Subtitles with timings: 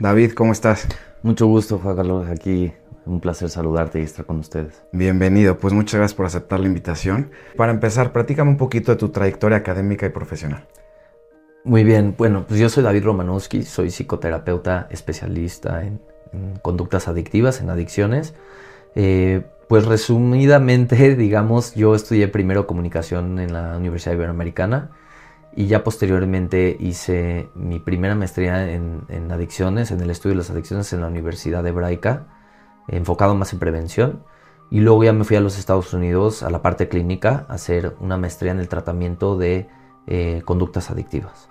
[0.00, 0.86] David, ¿cómo estás?
[1.24, 2.28] Mucho gusto, Juan Carlos.
[2.28, 2.72] Aquí
[3.04, 4.84] un placer saludarte y estar con ustedes.
[4.92, 7.30] Bienvenido, pues muchas gracias por aceptar la invitación.
[7.56, 10.68] Para empezar, platícame un poquito de tu trayectoria académica y profesional.
[11.64, 16.00] Muy bien, bueno, pues yo soy David Romanowski, soy psicoterapeuta especialista en,
[16.62, 18.34] conductas adictivas, en adicciones.
[18.94, 24.92] Eh, pues resumidamente, digamos, yo estudié primero comunicación en la Universidad Iberoamericana
[25.58, 30.92] y ya posteriormente hice mi primera maestría en, adicciones, en el estudio de las adicciones
[30.92, 32.28] en la Universidad Hebraica,
[32.86, 34.22] enfocado más en prevención.
[34.70, 37.96] Y luego ya me fui a los Estados Unidos a la parte clínica a hacer
[37.98, 39.68] una maestría en el tratamiento de
[40.06, 41.48] eh, conductas adictivas.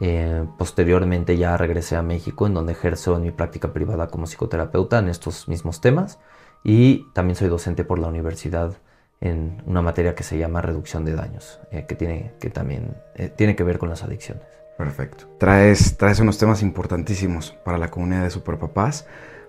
[0.00, 5.00] Eh, posteriormente ya regresé a México en donde ejerzo en mi práctica privada como psicoterapeuta
[5.00, 6.20] en estos mismos temas
[6.62, 8.76] y también soy docente por la universidad
[9.20, 13.28] en una materia que se llama reducción de daños, eh, que, tiene, que también eh,
[13.28, 14.44] tiene que ver con las adicciones.
[14.78, 15.26] Perfecto.
[15.38, 19.06] Traes, traes unos temas importantísimos para la comunidad de superpapás.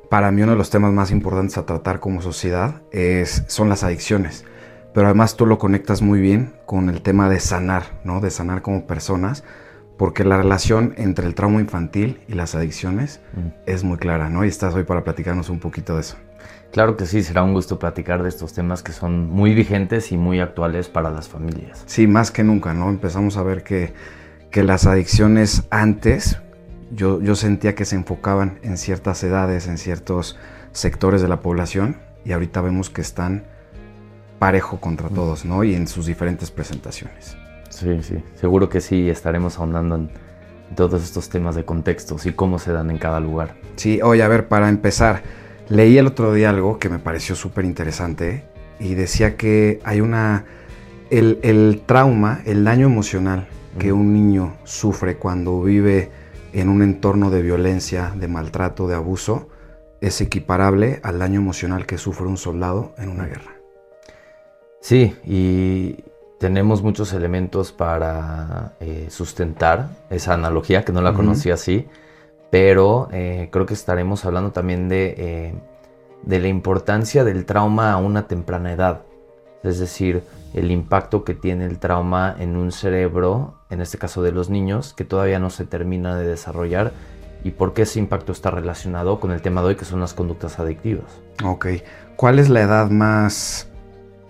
[0.09, 3.83] Para mí uno de los temas más importantes a tratar como sociedad es, son las
[3.83, 4.43] adicciones.
[4.93, 8.19] Pero además tú lo conectas muy bien con el tema de sanar, ¿no?
[8.19, 9.45] De sanar como personas,
[9.97, 13.47] porque la relación entre el trauma infantil y las adicciones mm.
[13.67, 14.43] es muy clara, ¿no?
[14.43, 16.17] Y estás hoy para platicarnos un poquito de eso.
[16.71, 20.17] Claro que sí, será un gusto platicar de estos temas que son muy vigentes y
[20.17, 21.83] muy actuales para las familias.
[21.85, 22.89] Sí, más que nunca, ¿no?
[22.89, 23.93] Empezamos a ver que,
[24.51, 26.39] que las adicciones antes,
[26.91, 30.37] yo, yo sentía que se enfocaban en ciertas edades, en ciertos
[30.71, 33.43] sectores de la población, y ahorita vemos que están
[34.39, 35.13] parejo contra mm.
[35.13, 35.63] todos, ¿no?
[35.65, 37.35] Y en sus diferentes presentaciones.
[37.69, 40.09] Sí, sí, seguro que sí, estaremos ahondando en
[40.75, 43.55] todos estos temas de contextos y cómo se dan en cada lugar.
[43.75, 45.21] Sí, oye, a ver, para empezar,
[45.71, 48.43] Leí el otro día algo que me pareció súper interesante
[48.77, 50.43] y decía que hay una...
[51.09, 53.47] El, trauma, el daño emocional
[53.79, 56.11] que un niño sufre cuando vive
[56.51, 59.47] en un entorno de violencia, de maltrato, de abuso,
[60.01, 63.55] es equiparable al daño emocional que sufre un soldado en una guerra.
[64.81, 66.03] Sí, y
[66.37, 71.87] tenemos muchos elementos para eh, sustentar esa analogía, que no la conocía así,
[72.51, 75.53] pero eh, creo que estaremos hablando también de, eh,
[76.21, 79.01] de la importancia del trauma a una temprana edad.
[79.63, 80.23] Es decir,
[80.53, 84.93] el impacto que tiene el trauma en un cerebro, en este caso de los niños,
[84.93, 86.91] que todavía no se termina de desarrollar
[87.43, 90.13] y por qué ese impacto está relacionado con el tema de hoy que son las
[90.13, 91.21] conductas adictivas.
[91.43, 91.67] Ok.
[92.15, 93.67] ¿Cuál es la edad más,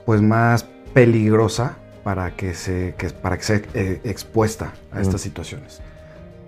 [0.06, 5.82] pues más peligrosa para que se, para que sea eh, expuesta a estas situaciones?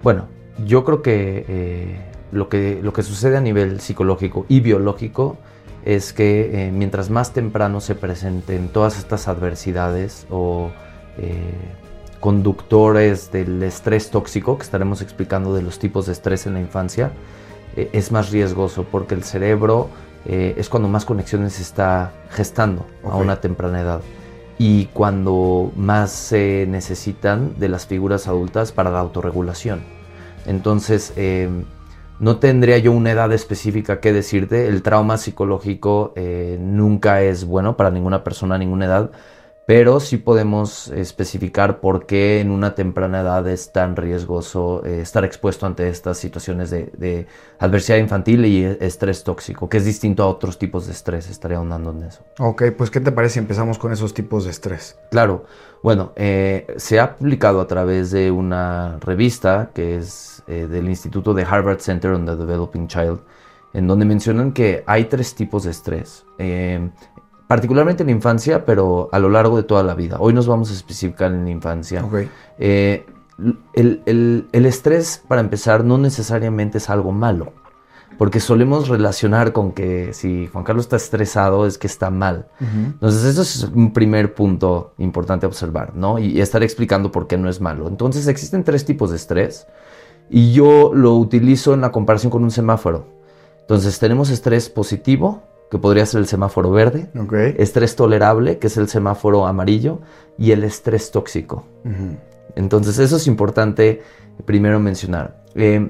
[0.02, 0.28] Bueno,
[0.66, 5.38] yo creo que, eh, lo que lo que sucede a nivel psicológico y biológico
[5.86, 10.72] es que eh, mientras más temprano se presenten todas estas adversidades o
[11.18, 11.38] eh,
[12.20, 17.12] conductores del estrés tóxico, que estaremos explicando de los tipos de estrés en la infancia,
[17.76, 19.90] es más riesgoso porque el cerebro
[20.26, 24.02] es cuando más conexiones se está gestando a una temprana edad
[24.58, 29.82] y cuando más se necesitan de las figuras adultas para la autorregulación.
[30.46, 31.50] Entonces, eh,
[32.20, 34.68] no tendría yo una edad específica que decirte.
[34.68, 39.12] El trauma psicológico eh, nunca es bueno para ninguna persona ninguna edad,
[39.66, 45.24] pero sí podemos especificar por qué en una temprana edad es tan riesgoso eh, estar
[45.24, 47.28] expuesto ante estas situaciones de,
[47.60, 51.30] adversidad infantil y estrés tóxico, que es distinto a otros tipos de estrés.
[51.30, 52.24] Estaría ahondando en eso.
[52.40, 55.00] Ok, pues ¿qué te parece si empezamos con esos tipos de estrés?
[55.12, 55.46] Claro,
[55.82, 61.34] bueno, eh, se ha publicado a través de una revista que es eh, del Instituto
[61.34, 63.22] de Harvard Center on the Developing Child,
[63.74, 66.26] en donde mencionan que hay tres tipos de estrés
[67.54, 70.18] particularmente en la infancia, pero a lo largo de toda la vida.
[70.20, 72.04] Hoy nos vamos a especificar en la infancia.
[72.58, 73.06] Eh,
[73.76, 77.54] el, estrés, para empezar, no necesariamente es algo malo,
[78.18, 82.48] porque solemos relacionar con que si Juan Carlos está estresado es que está mal.
[82.60, 86.18] Entonces, eso es un primer punto importante a observar, ¿no?
[86.18, 87.88] Y, y estar explicando por qué no es malo.
[87.88, 89.68] Entonces, existen tres tipos de estrés
[90.28, 93.06] y yo lo utilizo en la comparación con un semáforo.
[93.62, 95.44] Entonces, tenemos estrés positivo,
[95.74, 97.10] que podría ser el semáforo verde,
[97.58, 100.02] estrés tolerable, que es el semáforo amarillo,
[100.38, 101.66] y el estrés tóxico.
[102.56, 104.04] Entonces eso es importante
[104.46, 105.44] primero mencionar.
[105.56, 105.90] Eh,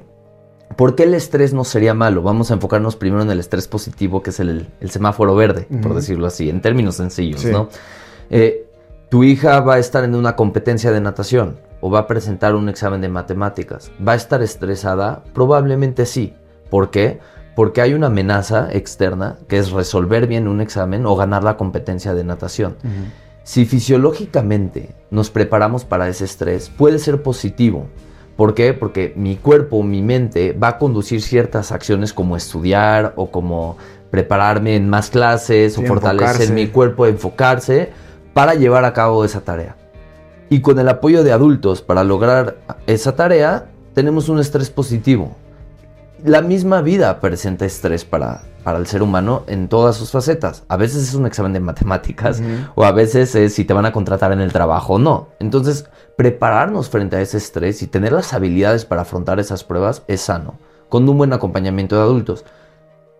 [0.78, 2.22] ¿Por qué el estrés no sería malo?
[2.22, 6.28] Vamos a enfocarnos primero en el estrés positivo, que es el, semáforo verde, por decirlo
[6.28, 7.68] así, en términos sencillos, ¿no?
[8.30, 8.66] Eh,
[9.10, 12.70] tu hija va a estar en una competencia de natación o va a presentar un
[12.70, 13.92] examen de matemáticas.
[14.00, 15.26] ¿Va a estar estresada?
[15.34, 16.34] Probablemente sí.
[16.70, 17.20] ¿Por qué?
[17.56, 22.14] Porque hay una amenaza externa que es resolver bien un examen o ganar la competencia
[22.14, 22.78] de natación.
[23.44, 27.88] Si fisiológicamente nos preparamos para ese estrés, puede ser positivo,
[28.36, 28.74] ¿Por qué?
[28.74, 33.78] Porque mi cuerpo, mi mente va a conducir ciertas acciones como estudiar o como
[34.10, 37.92] prepararme en más clases o fortalecer mi cuerpo, enfocarse
[38.34, 39.76] para llevar a cabo esa tarea.
[40.50, 42.58] Y con el apoyo de adultos para lograr
[42.88, 45.36] esa tarea, tenemos un estrés positivo.
[46.24, 50.64] La misma vida presenta estrés para, para el ser humano en todas sus facetas.
[50.70, 52.42] A veces es un examen de matemáticas
[52.76, 55.28] o a veces es si te van a contratar en el trabajo o no.
[55.40, 60.22] Entonces, prepararnos frente a ese estrés y tener las habilidades para afrontar esas pruebas es
[60.22, 62.46] sano, con un buen acompañamiento de adultos.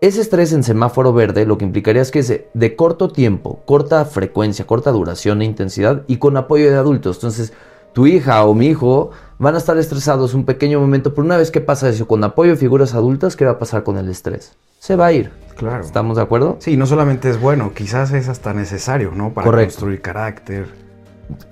[0.00, 4.04] Ese estrés en semáforo verde lo que implicaría es que es de, corto tiempo, corta
[4.06, 7.16] frecuencia, corta duración e intensidad y con apoyo de adultos.
[7.16, 7.52] Entonces,
[7.94, 11.50] tu hija o mi hijo van a estar estresados un pequeño momento, pero una vez
[11.50, 14.56] que pasa eso con apoyo de figuras adultas, ¿qué va a pasar con el estrés?
[14.78, 15.30] Se va a ir.
[15.56, 15.84] Claro.
[15.84, 16.56] ¿Estamos de acuerdo?
[16.58, 19.32] Sí, no solamente es bueno, quizás es hasta necesario, ¿no?
[19.32, 20.66] Para construir carácter.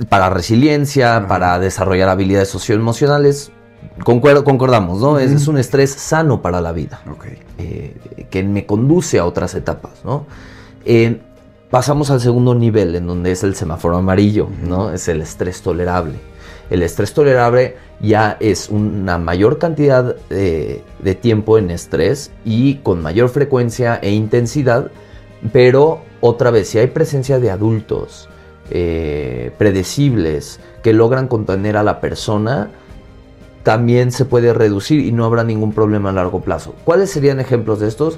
[0.09, 3.53] Para resiliencia, para desarrollar habilidades socioemocionales.
[4.05, 5.19] Concuerdo, concordamos, ¿no?
[5.19, 7.01] es, un estrés sano para la vida.
[7.59, 10.27] Eh, que me conduce a otras etapas, ¿no?
[10.85, 11.21] Eh,
[11.71, 14.91] pasamos al segundo nivel, en donde es el semáforo amarillo, ¿no?
[14.93, 16.32] Es el estrés tolerable.
[16.73, 20.83] El estrés tolerable ya es una mayor cantidad de,
[21.21, 24.91] tiempo en estrés y con mayor frecuencia e intensidad,
[25.53, 28.31] pero otra vez, si hay presencia de adultos
[28.71, 32.71] eh, predecibles que logran contener a la persona,
[33.65, 36.75] también se puede reducir y no habrá ningún problema a largo plazo.
[36.87, 38.17] ¿Cuáles serían ejemplos de estos?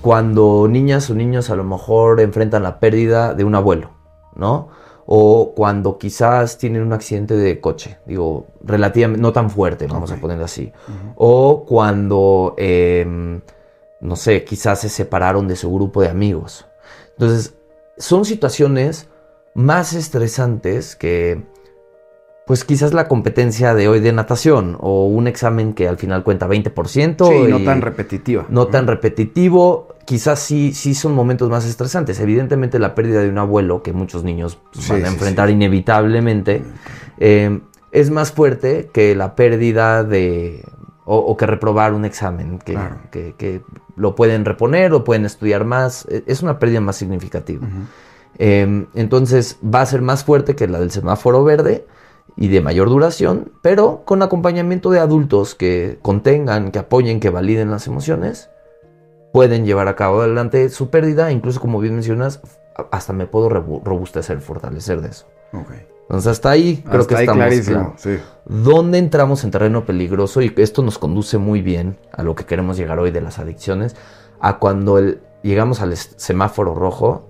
[0.00, 3.90] Cuando niñas o niños a lo mejor enfrentan la pérdida de un abuelo,
[4.34, 4.70] ¿no?
[5.12, 10.16] O cuando quizás tienen un accidente de coche, digo, relativamente, no tan fuerte, vamos a
[10.16, 10.72] ponerlo así.
[11.16, 13.40] O cuando, em,
[14.00, 16.64] no sé, quizás se separaron de su grupo de amigos.
[17.10, 17.54] Entonces,
[17.98, 19.08] son situaciones
[19.52, 21.42] más estresantes que
[22.46, 26.48] pues quizás la competencia de hoy de natación o un examen que al final cuenta
[26.48, 27.28] 20%.
[27.28, 28.46] Sí, no tan repetitiva.
[28.48, 29.88] No tan repetitivo.
[30.10, 32.18] Quizás sí, sí son momentos más estresantes.
[32.18, 36.64] Evidentemente la pérdida de un abuelo, que muchos niños pues, van a enfrentar inevitablemente,
[37.18, 37.60] eh,
[37.92, 40.64] es más fuerte que la pérdida de...
[41.04, 42.76] O, que reprobar un examen, que,
[43.38, 43.62] que,
[43.94, 46.06] lo pueden reponer o pueden estudiar más.
[46.10, 47.68] E, es una pérdida más significativa.
[48.36, 51.86] Eh, entonces va a ser más fuerte que la del semáforo verde
[52.36, 57.70] y de mayor duración, pero con acompañamiento de adultos que contengan, que apoyen, que validen
[57.70, 58.50] las emociones,
[59.32, 62.40] pueden llevar a cabo adelante su pérdida, incluso como bien mencionas,
[62.90, 65.26] hasta me puedo robustecer, fortalecer de eso.
[66.02, 67.94] Entonces hasta ahí creo que estamos clarísimo,
[68.44, 70.42] ¿Dónde entramos en terreno peligroso?
[70.42, 73.94] Y esto nos conduce muy bien a lo que queremos llegar hoy de las adicciones,
[74.40, 74.98] a cuando
[75.42, 77.28] llegamos al semáforo rojo,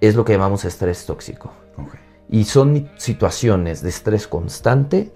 [0.00, 1.52] es lo que llamamos estrés tóxico.
[2.28, 5.12] Y son situaciones de estrés constante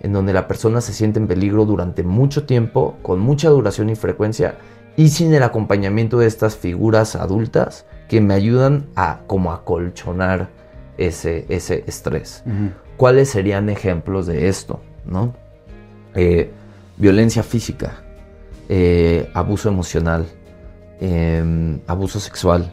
[0.00, 3.94] en donde la persona se siente en peligro durante mucho tiempo, con mucha duración y
[3.94, 4.56] frecuencia,
[4.96, 10.50] y sin el acompañamiento de estas figuras adultas que me ayudan a como acolchonar
[10.98, 12.44] ese, ese estrés.
[12.96, 14.80] ¿Cuáles serían ejemplos de esto?
[15.04, 15.34] ¿no?
[16.14, 16.50] Eh,
[16.96, 18.02] violencia física,
[18.68, 20.26] eh, abuso emocional,
[21.00, 22.70] em, abuso sexual,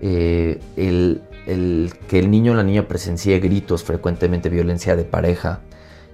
[0.00, 5.60] eh, el el que el niño o la niña presencie gritos, frecuentemente violencia de pareja,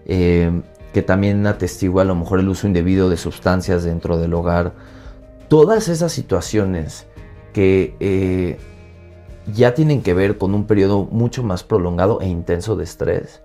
[0.04, 4.74] que también atestigua a lo mejor el uso indebido de sustancias dentro del hogar.
[5.52, 7.06] Todas esas situaciones
[7.52, 8.56] que eh,
[9.52, 13.42] ya tienen que ver con un periodo mucho más prolongado e intenso de estrés,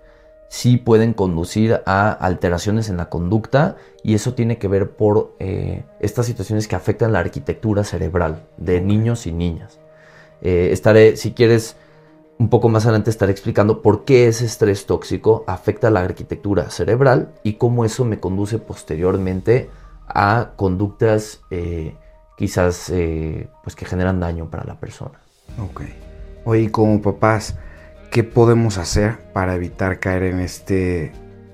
[0.48, 5.84] sí pueden conducir a alteraciones en la conducta y eso tiene que ver por eh,
[6.00, 9.82] estas situaciones que afectan la arquitectura cerebral de niños y niñas.
[10.42, 11.76] Eh, estaré, si quieres,
[12.38, 17.34] un poco más adelante estaré explicando por qué ese estrés tóxico afecta la arquitectura cerebral
[17.44, 19.70] y cómo eso me conduce posteriormente
[20.08, 21.96] a conductas eh,
[22.38, 25.20] quizás eh, pues que generan daño para la persona.
[25.60, 25.82] Ok.
[26.46, 27.58] Oye, como papás,
[28.12, 31.12] ¿qué podemos hacer para evitar caer en este,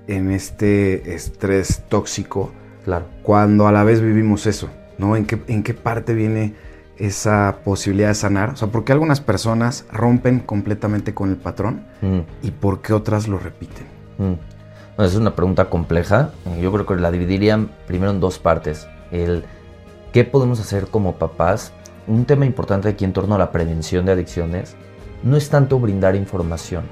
[0.07, 2.51] en este estrés tóxico?
[2.83, 3.07] Claro.
[3.23, 5.15] Cuando a la vez vivimos eso, ¿no?
[5.15, 6.53] ¿En qué, en qué parte viene
[6.97, 8.49] esa posibilidad de sanar?
[8.51, 12.19] O sea, ¿por qué algunas personas rompen completamente con el patrón mm.
[12.43, 13.87] y por qué otras lo repiten?
[14.17, 14.33] Mm.
[14.97, 16.31] Es una pregunta compleja.
[16.61, 18.87] Yo creo que la dividiría primero en dos partes.
[19.11, 19.43] El
[20.11, 21.73] qué podemos hacer como papás.
[22.07, 24.75] Un tema importante aquí en torno a la prevención de adicciones
[25.23, 26.83] no es tanto brindar información.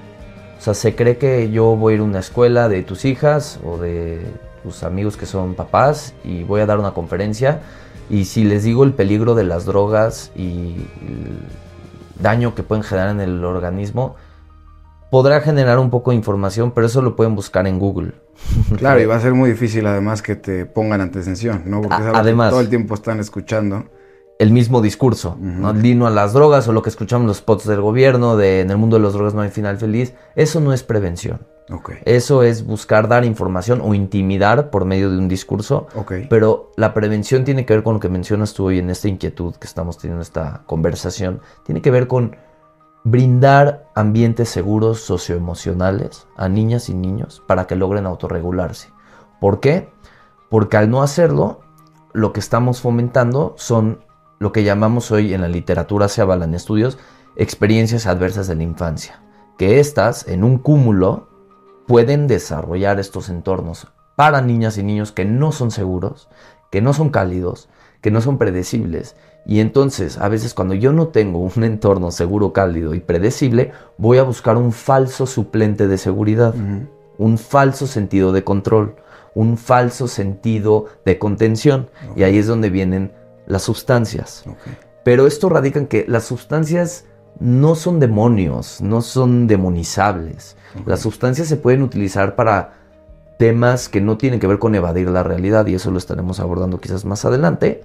[0.58, 3.60] O sea, se cree que yo voy a ir a una escuela de tus hijas
[3.64, 4.22] o de
[4.64, 7.62] tus amigos que son papás y voy a dar una conferencia
[8.10, 11.40] y si les digo el peligro de las drogas y el
[12.20, 14.16] daño que pueden generar en el organismo,
[15.12, 18.14] podrá generar un poco de información, pero eso lo pueden buscar en Google.
[18.78, 21.82] Claro, y va a ser muy difícil además que te pongan atención, ¿no?
[21.82, 22.48] Porque es algo Además.
[22.48, 23.86] que todo el tiempo están escuchando.
[24.40, 25.72] el mismo discurso, ¿no?
[25.74, 28.72] Lino a las drogas o lo que escuchamos en los spots del gobierno de en
[28.72, 31.46] el mundo de las drogas no hay final feliz, eso no es prevención.
[31.70, 31.92] Ok.
[32.06, 35.86] Eso es buscar dar información o intimidar por medio de un discurso.
[35.94, 36.14] Ok.
[36.28, 39.54] Pero la prevención tiene que ver con lo que mencionas tú hoy en esta inquietud
[39.56, 41.42] que estamos teniendo esta conversación.
[41.64, 42.36] Tiene que ver con
[43.04, 48.90] brindar ambientes seguros socioemocionales a niñas y niños para que logren autorregularse.
[49.40, 49.90] ¿Por qué?
[50.50, 51.62] Porque al no hacerlo,
[52.14, 54.04] lo que estamos fomentando son
[54.40, 56.98] lo que llamamos hoy en la literatura, se avalan estudios,
[57.36, 59.24] experiencias adversas de la infancia.
[59.58, 61.28] Que estas, en un cúmulo,
[61.88, 66.30] pueden desarrollar estos entornos para niñas y niños que no son seguros,
[66.72, 67.70] que no son cálidos,
[68.02, 69.16] que no son predecibles.
[69.46, 74.18] Y entonces, a veces cuando yo no tengo un entorno seguro, cálido y predecible, voy
[74.18, 76.54] a buscar un falso suplente de seguridad,
[77.18, 78.96] un falso sentido de control,
[79.34, 81.90] un falso sentido de contención.
[82.16, 83.14] Y ahí es donde vienen
[83.46, 84.44] las sustancias.
[85.04, 87.06] Pero esto radica en que las sustancias
[87.40, 90.58] no son demonios, no son demonizables.
[90.86, 92.81] Las sustancias se pueden utilizar para
[93.42, 96.80] temas que no tienen que ver con evadir la realidad y eso lo estaremos abordando
[96.80, 97.82] quizás más adelante.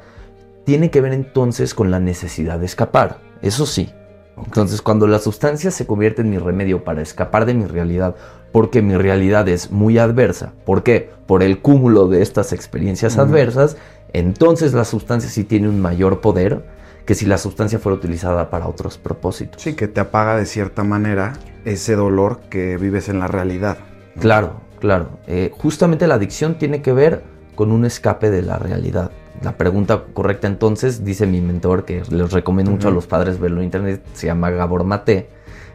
[0.66, 3.90] Tiene que ver entonces con la necesidad de escapar, eso sí.
[4.36, 8.16] Entonces cuando la sustancia se convierte en mi remedio para escapar de mi realidad,
[8.52, 11.08] porque mi realidad es muy adversa, ¿por qué?
[11.26, 13.78] Por el cúmulo de estas experiencias adversas,
[14.12, 16.66] entonces la sustancia sí tiene un mayor poder
[17.06, 19.62] que si la sustancia fuera utilizada para otros propósitos.
[19.62, 21.32] Sí, que te apaga de cierta manera
[21.64, 23.78] ese dolor que vives en la realidad.
[24.20, 25.18] Claro, claro.
[25.26, 27.22] Eh, justamente la adicción tiene que ver
[27.54, 29.10] con un escape de la realidad.
[29.42, 33.58] La pregunta correcta entonces, dice mi mentor, que les recomiendo mucho a los padres verlo
[33.58, 35.28] en internet, se llama Gabor Mate,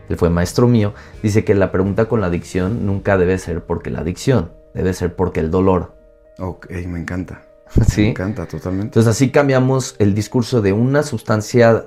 [0.09, 3.89] él fue maestro mío, dice que la pregunta con la adicción nunca debe ser porque
[3.91, 5.93] la adicción, debe ser porque el dolor.
[6.39, 7.43] Ok, me encanta.
[7.87, 8.01] ¿Sí?
[8.01, 8.87] Me encanta totalmente.
[8.87, 11.85] Entonces así cambiamos el discurso de una sustancia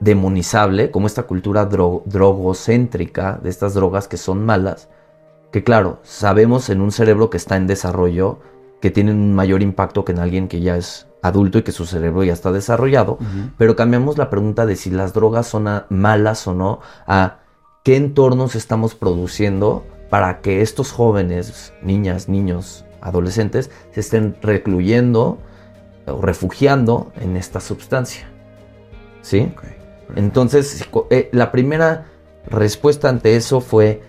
[0.00, 4.88] demonizable, como esta cultura dro- drogocéntrica, de estas drogas que son malas,
[5.56, 8.40] que claro, sabemos en un cerebro que está en desarrollo,
[8.82, 11.86] que tienen un mayor impacto que en alguien que ya es adulto y que su
[11.86, 13.16] cerebro ya está desarrollado,
[13.56, 17.38] pero cambiamos la pregunta de si las drogas son malas o no a
[17.84, 25.38] qué entornos estamos produciendo para que estos jóvenes, niñas, niños, adolescentes, se estén recluyendo
[26.06, 28.28] o refugiando en esta sustancia.
[29.22, 29.54] ¿Sí?
[30.16, 32.08] Entonces, eh, la primera
[32.46, 34.02] respuesta ante eso fue,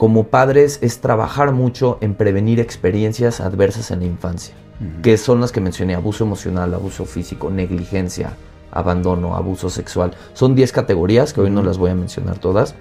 [0.00, 4.54] como padres, es trabajar mucho en prevenir experiencias adversas en la infancia
[5.02, 8.32] que son las que mencioné, abuso emocional, abuso físico, negligencia,
[8.70, 10.12] abandono, abuso sexual.
[10.32, 12.74] Son 10 categorías que hoy no las voy a mencionar todas.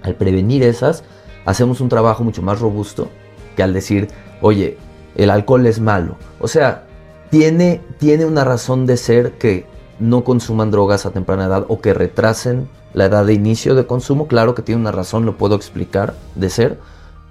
[0.00, 1.04] Al prevenir esas,
[1.44, 3.08] hacemos un trabajo mucho más robusto
[3.56, 4.08] que al decir,
[4.40, 4.78] oye,
[5.16, 6.16] el alcohol es malo.
[6.40, 6.86] O sea,
[7.28, 9.66] tiene, tiene una razón de ser que
[10.00, 14.26] no consuman drogas a temprana edad o que retrasen la edad de inicio de consumo.
[14.26, 16.78] Claro que tiene una razón, lo puedo explicar de ser,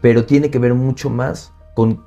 [0.02, 2.04] pero tiene que ver mucho más con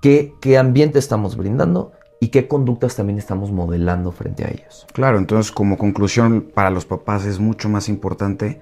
[0.00, 4.86] qué, qué ambiente estamos brindando y qué conductas también estamos modelando frente a ellos.
[4.92, 8.60] Claro, entonces como conclusión para los papás es mucho más importante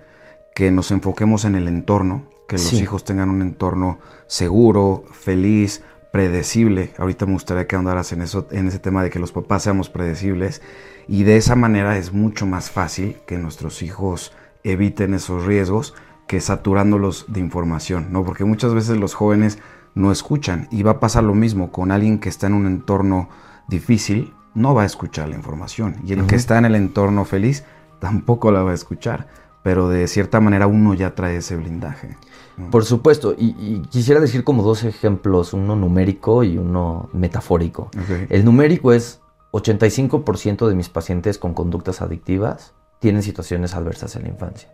[0.55, 2.79] que nos enfoquemos en el entorno, que los Sí.
[2.79, 6.93] hijos tengan un entorno seguro, feliz, predecible.
[6.97, 9.91] Ahorita me gustaría que andaras en eso, en ese tema de que los papás seamos
[9.91, 10.63] predecibles
[11.09, 14.33] y de esa manera es mucho más fácil que nuestros hijos
[14.65, 15.95] eviten esos riesgos
[16.27, 18.25] que saturándolos de información, ¿no?
[18.25, 19.59] Porque muchas veces los jóvenes
[19.95, 23.29] no escuchan y va a pasar lo mismo con alguien que está en un entorno
[23.69, 27.65] difícil, no va a escuchar la información y el que está en el entorno feliz
[28.01, 29.29] tampoco la va a escuchar,
[29.63, 32.17] pero de cierta manera uno ya trae ese blindaje.
[32.57, 32.71] ¿no?
[32.71, 37.91] Por supuesto, y, y quisiera decir como dos ejemplos, uno numérico y uno metafórico.
[38.29, 39.21] El numérico es
[39.57, 44.71] 85% de mis pacientes con conductas adictivas tienen situaciones adversas en la infancia.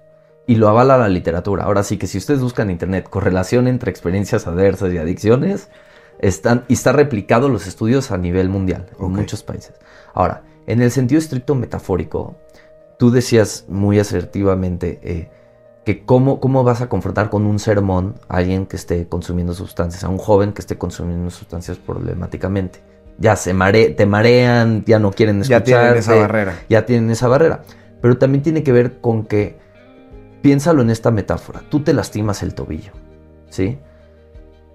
[0.47, 1.65] Y lo avala la literatura.
[1.65, 5.71] Ahora sí que si ustedes buscan en internet correlación entre experiencias adversas y adicciones,
[6.19, 9.75] están, y está replicado los estudios a nivel mundial, en muchos países.
[10.15, 12.37] Ahora, en el sentido estricto metafórico,
[12.99, 15.31] tú decías muy asertivamente eh,
[15.85, 20.05] que cómo, cómo vas a confrontar con un sermón a alguien que esté consumiendo sustancias,
[20.05, 22.92] a un joven que esté consumiendo sustancias problemáticamente.
[23.19, 25.81] Ya se mare, te marean, ya no quieren Ya escuchar.
[25.83, 26.59] tienen esa barrera.
[26.69, 27.63] Ya tienen esa barrera.
[28.01, 29.59] Pero también tiene que ver con que,
[30.43, 32.93] piénsalo en esta metáfora, tú te lastimas el tobillo,
[33.49, 33.79] ¿sí?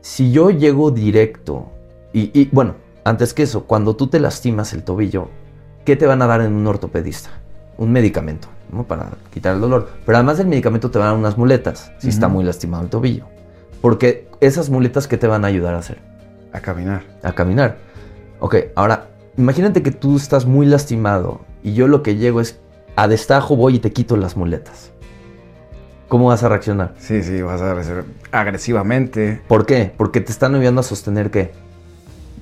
[0.01, 1.72] Si yo llego directo,
[2.13, 5.29] y, y, bueno, antes que eso, cuando tú te lastimas el tobillo,
[5.84, 7.32] ¿qué te van a dar en un ortopedista?
[7.77, 8.84] un medicamento ¿no?
[8.84, 9.89] para quitar el dolor.
[10.06, 12.89] Pero además del medicamento te van a dar unas muletas si está muy lastimado el
[12.89, 13.25] tobillo.
[13.82, 16.00] Porque esas muletas, ¿qué te van a ayudar a hacer?
[16.51, 17.03] A caminar.
[17.24, 17.77] A caminar.
[18.39, 22.60] Ok, ahora, imagínate que tú estás muy lastimado y yo lo que llego es
[22.96, 24.91] a destajo voy y te quito las muletas.
[26.08, 26.94] ¿Cómo vas a reaccionar?
[27.00, 29.41] Sí, sí, vas a reaccionar agresivamente.
[29.48, 29.94] ¿Por qué?
[29.98, 31.51] Porque te están ayudando a sostener qué?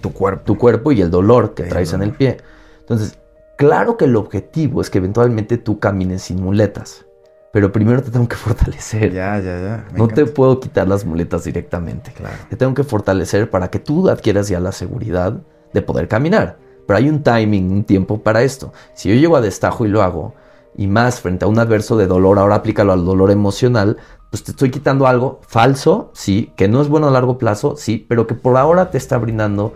[0.02, 0.44] Tu cuerpo.
[0.44, 2.18] Tu cuerpo y el dolor que El traes en el dolor.
[2.18, 2.38] pie.
[2.82, 3.18] Entonces,
[3.58, 7.06] claro que el objetivo es que eventualmente tú camines sin muletas.
[7.52, 9.12] Pero primero te tengo que fortalecer.
[9.14, 9.86] Ya, ya, ya.
[9.92, 10.34] me no te encanta.
[10.36, 12.12] puedo quitar las muletas directamente.
[12.12, 12.36] Claro.
[12.50, 15.42] Te tengo que fortalecer para que tú adquieras ya la seguridad
[15.74, 16.58] de poder caminar.
[16.88, 18.72] Pero hay un timing, un tiempo para esto.
[18.94, 20.34] Si yo llego a destajo y lo hago,
[20.78, 23.98] y más frente a un adverso de dolor, ahora aplícalo al dolor emocional,
[24.30, 28.06] pues te estoy quitando algo falso, sí, que no es bueno a largo plazo, sí,
[28.08, 29.74] pero que por ahora te está brindando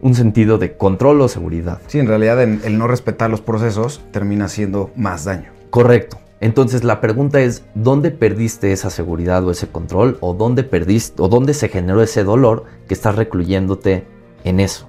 [0.00, 1.80] un sentido de control o seguridad.
[1.86, 5.50] Sí, en realidad el no respetar los procesos termina haciendo más daño.
[5.70, 6.18] Correcto.
[6.40, 10.18] Entonces la pregunta es, ¿dónde perdiste esa seguridad o ese control?
[10.20, 14.06] ¿O dónde perdiste, o dónde se generó ese dolor que estás recluyéndote
[14.44, 14.87] en eso?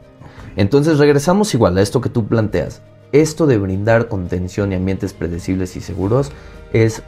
[0.60, 2.82] Entonces regresamos igual a esto que tú planteas.
[3.14, 6.34] Esto de brindar contención y ambientes predecibles y seguros
[6.74, 7.02] es,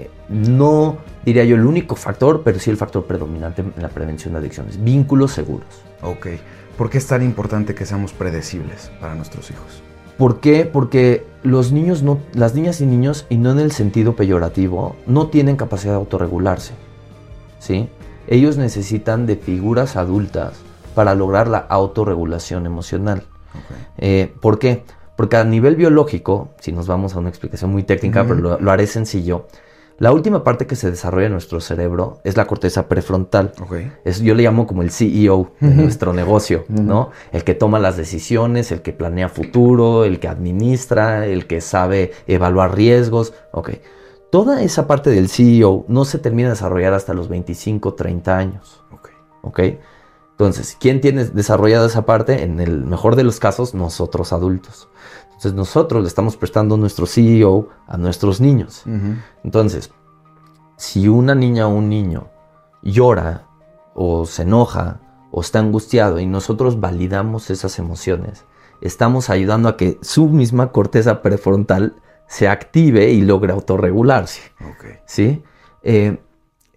[0.00, 4.34] eh, no diría yo el único factor, pero sí el factor predominante en la prevención
[4.34, 4.82] de adicciones.
[4.82, 5.68] Vínculos seguros.
[6.02, 6.26] Ok.
[6.76, 9.80] ¿Por qué es tan importante que seamos predecibles para nuestros hijos?
[10.18, 10.64] ¿Por qué?
[10.64, 15.28] Porque los niños no, las niñas y niños, y no en el sentido peyorativo, no
[15.28, 16.72] tienen capacidad de autorregularse.
[17.60, 17.88] ¿Sí?
[18.26, 20.54] Ellos necesitan de figuras adultas
[20.94, 23.24] para lograr la autorregulación emocional.
[23.54, 23.76] Ok.
[23.98, 24.84] Eh, ¿Por qué?
[25.16, 28.70] Porque a nivel biológico, si nos vamos a una explicación muy técnica, pero lo, lo
[28.70, 29.46] haré sencillo,
[30.02, 33.52] la última parte que se desarrolla en nuestro cerebro es la corteza prefrontal.
[34.04, 36.64] Es, yo le llamo como el CEO de nuestro negocio.
[36.68, 37.10] ¿no?
[37.30, 42.10] El que toma las decisiones, el que planea futuro, el que administra, el que sabe
[42.26, 43.32] evaluar riesgos.
[43.52, 43.70] Ok.
[44.32, 48.82] Toda esa parte del CEO no se termina de desarrollar hasta los 25, 30 años.
[48.90, 49.10] Ok.
[49.42, 49.60] ¿Ok?
[50.46, 52.42] Entonces, ¿quién tiene desarrollada esa parte?
[52.42, 54.88] En el mejor de los casos, nosotros adultos.
[55.26, 58.84] Entonces, nosotros le estamos prestando nuestro CEO a nuestros niños.
[59.44, 59.90] Entonces,
[60.76, 62.28] si una niña o un niño
[62.82, 63.46] llora
[63.94, 65.00] o se enoja
[65.30, 68.44] o está angustiado y nosotros validamos esas emociones,
[68.80, 71.94] estamos ayudando a que su misma corteza prefrontal
[72.26, 74.40] se active y logre autorregularse.
[74.60, 75.00] Ok.
[75.06, 75.42] ¿sí?
[75.82, 76.18] Eh,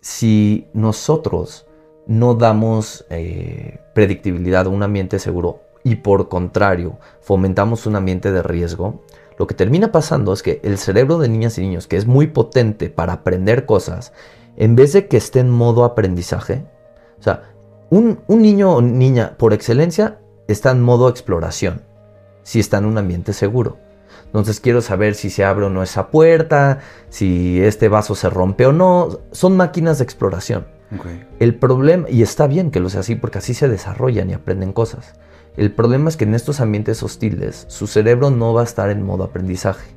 [0.02, 1.66] si nosotros
[2.08, 8.44] no damos eh, predictibilidad a un ambiente seguro y por contrario fomentamos un ambiente de
[8.44, 9.04] riesgo,
[9.38, 12.28] lo que termina pasando es que el cerebro de niñas y niños, que es muy
[12.28, 14.14] potente para aprender cosas,
[14.56, 16.66] en vez de que esté en modo aprendizaje,
[17.20, 17.54] o sea,
[17.90, 21.82] un, un niño o niña por excelencia está en modo exploración,
[22.44, 23.78] si está en un ambiente seguro.
[24.26, 28.66] Entonces quiero saber si se abre o no esa puerta, si este vaso se rompe
[28.66, 29.20] o no.
[29.32, 30.66] Son máquinas de exploración.
[31.40, 34.72] El problema, y está bien que lo sea así porque así se desarrollan y aprenden
[34.72, 35.16] cosas.
[35.58, 39.04] El problema es que en estos ambientes hostiles su cerebro no va a estar en
[39.04, 39.90] modo aprendizaje,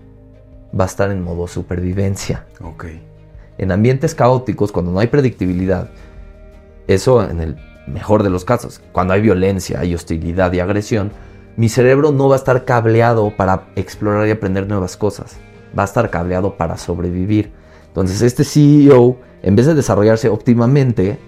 [0.79, 2.47] va a estar en modo supervivencia.
[2.63, 2.87] Ok.
[3.59, 5.91] En ambientes caóticos, cuando no hay predictibilidad,
[6.87, 7.57] eso en el
[7.89, 11.11] mejor de los casos, cuando hay violencia, hay hostilidad y agresión,
[11.57, 15.39] mi cerebro no va a estar cableado para explorar y aprender nuevas cosas,
[15.77, 17.53] va a estar cableado para sobrevivir.
[18.01, 21.19] Entonces este CEO, en vez de desarrollarse óptimamente,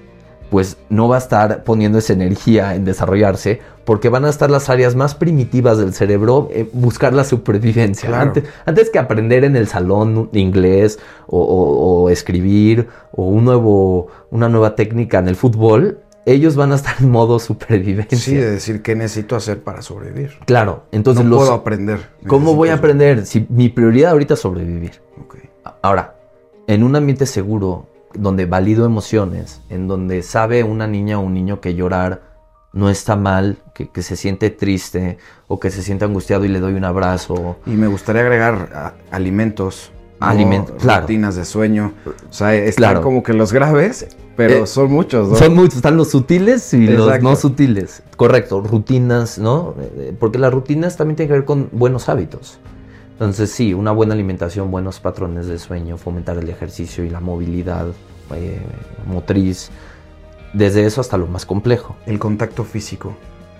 [0.51, 4.69] pues no va a estar poniendo esa energía en desarrollarse porque van a estar las
[4.69, 8.09] áreas más primitivas del cerebro eh, buscar la supervivencia.
[8.09, 8.23] Claro.
[8.25, 14.09] Antes, antes que aprender en el salón inglés o, o- o escribir o un nuevo,
[14.33, 18.19] una nueva técnica en el fútbol, ellos van a estar en modo supervivencia.
[18.19, 20.33] Sí, de decir qué necesito hacer para sobrevivir.
[20.47, 22.01] Claro, entonces no los- puedo aprender.
[22.27, 23.25] ¿cómo voy a aprender?
[23.25, 25.01] Si mi prioridad ahorita es sobrevivir.
[25.25, 25.37] Ok.
[25.81, 26.17] Ahora,
[26.75, 31.61] en un ambiente seguro, donde valido emociones, en donde sabe una niña o un niño
[31.61, 32.23] que llorar
[32.73, 36.61] no está mal, que, que se siente triste o que se siente angustiado y le
[36.61, 37.57] doy un abrazo.
[37.67, 39.91] Y me gustaría agregar a- alimentos.
[40.21, 40.27] ¿no?
[40.27, 41.03] Alimentos, claro.
[41.03, 41.93] Rutinas de sueño.
[42.07, 43.03] O sea, están Claro.
[43.03, 44.07] como que los graves,
[44.37, 45.35] pero Eh, son muchos, ¿no?
[45.37, 48.03] Son muchos, están los sutiles y los no sutiles.
[48.17, 49.75] Correcto, rutinas, ¿no?
[49.97, 52.59] Eh, Porque las rutinas también tienen que ver con buenos hábitos.
[53.21, 57.89] Entonces, sí, una buena alimentación, buenos patrones de sueño, fomentar el ejercicio y la movilidad
[58.35, 58.63] eh,
[59.07, 59.71] motriz,
[60.55, 61.97] desde eso hasta lo más complejo.
[62.07, 63.13] El contacto físico.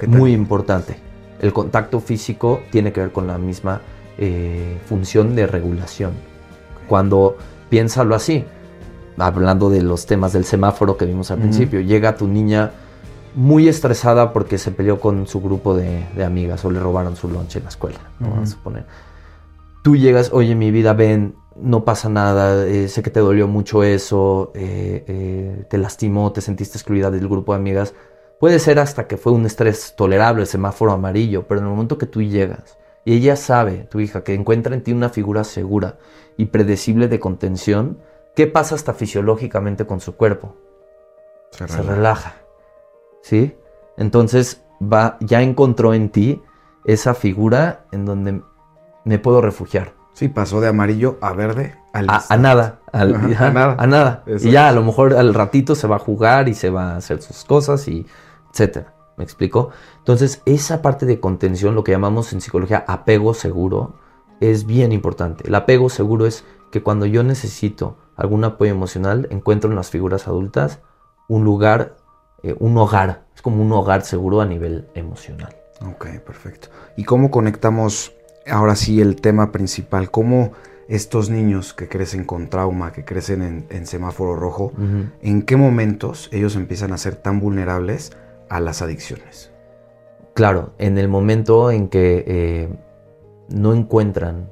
[0.07, 0.97] Muy importante.
[1.43, 3.83] El contacto físico tiene que ver con la misma
[4.17, 6.13] eh, función de regulación.
[6.89, 7.37] Cuando
[7.69, 8.47] piénsalo así,
[9.19, 12.71] hablando de los temas del semáforo que vimos al principio, llega tu niña
[13.35, 17.29] muy estresada porque se peleó con su grupo de, de amigas o le robaron su
[17.29, 19.10] lunch en la escuela, vamos a suponer.
[19.83, 23.83] Tú llegas, oye, mi vida, ven, no pasa nada, eh, sé que te dolió mucho
[23.83, 27.95] eso, eh, eh, te lastimó, te sentiste excluida del grupo de amigas.
[28.39, 31.99] Puede ser hasta que fue un estrés tolerable, el semáforo amarillo, pero en el momento
[31.99, 35.99] que tú llegas y ella sabe, tu hija, que encuentra en ti una figura segura
[36.37, 37.99] y predecible de contención,
[38.35, 40.57] ¿qué pasa hasta fisiológicamente con su cuerpo?
[41.51, 42.37] Se relaja.
[43.23, 43.57] ¿Sí?
[43.97, 46.41] Entonces va, ya encontró en ti
[46.85, 48.43] esa figura en donde
[49.05, 49.95] me puedo refugiar.
[50.13, 53.77] Sí, pasó de amarillo a verde a, nada, a, nada.
[53.79, 54.25] A nada.
[54.27, 56.97] Y ya a lo mejor al ratito se va a jugar y se va a
[56.97, 58.07] hacer sus cosas y
[58.53, 58.95] etcétera.
[59.17, 59.71] ¿Me explico?
[59.99, 63.95] Entonces, esa parte de contención, lo que llamamos en psicología apego seguro,
[64.41, 65.47] es bien importante.
[65.47, 70.27] El apego seguro es que cuando yo necesito algún apoyo emocional, encuentro en las figuras
[70.27, 70.81] adultas
[71.29, 71.97] un lugar,
[72.43, 73.27] eh, un hogar.
[73.35, 75.55] Es como un hogar seguro a nivel emocional.
[75.87, 76.69] Ok, perfecto.
[76.97, 78.13] ¿Y cómo conectamos
[78.51, 80.11] ahora sí el tema principal?
[80.11, 80.53] ¿Cómo
[80.89, 84.73] estos niños que crecen con trauma, que crecen en, semáforo rojo,
[85.23, 88.13] en qué momentos ellos empiezan a ser tan vulnerables
[88.49, 89.53] a las adicciones?
[90.35, 92.69] Claro, en el momento en que eh,
[93.49, 94.51] no encuentran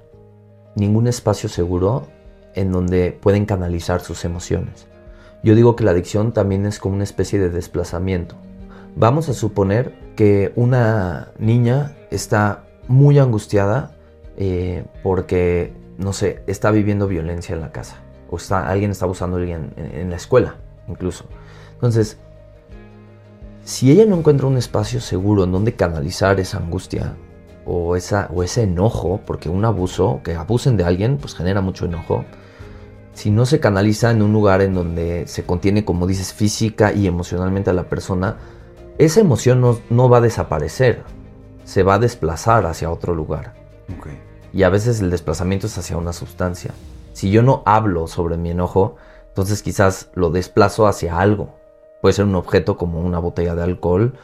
[0.77, 2.07] ningún espacio seguro
[2.55, 4.87] en donde pueden canalizar sus emociones.
[5.43, 8.37] Yo digo que la adicción también es como una especie de desplazamiento.
[8.97, 13.93] Vamos a suponer que una niña está muy angustiada
[14.37, 19.37] eh, porque, no sé, está viviendo violencia en la casa o está, alguien está abusando
[19.37, 20.57] de alguien en, la escuela
[20.89, 21.27] incluso.
[21.75, 22.19] Entonces,
[23.63, 27.15] si ella no encuentra un espacio seguro en donde canalizar esa angustia
[27.67, 31.85] o, esa, o ese enojo, porque un abuso, que abusen de alguien, pues genera mucho
[31.85, 32.25] enojo,
[33.19, 37.09] si no se canaliza en un lugar en donde se contiene, como dices, física y
[37.09, 38.37] emocionalmente a la persona,
[38.97, 41.03] esa emoción no, va a desaparecer,
[41.69, 43.53] se va a desplazar hacia otro lugar.
[44.55, 46.73] Y a veces el desplazamiento es hacia una sustancia.
[47.13, 48.97] Si yo no hablo sobre mi enojo,
[49.29, 51.51] entonces quizás lo desplazo hacia algo.
[52.01, 54.15] Puede ser un objeto como una botella de alcohol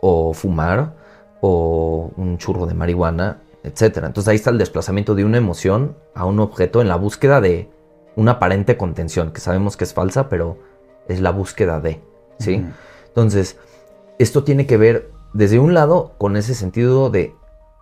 [0.00, 0.96] o fumar
[1.40, 3.98] o un churro de marihuana, etc.
[3.98, 7.70] Entonces ahí está el desplazamiento de una emoción a un objeto en la búsqueda de
[8.16, 10.58] una aparente contención, que sabemos que es falsa, pero
[11.06, 12.00] es la búsqueda de,
[12.40, 12.66] ¿sí?
[13.06, 13.56] Entonces,
[14.18, 17.34] esto tiene que ver, desde un lado, con ese sentido de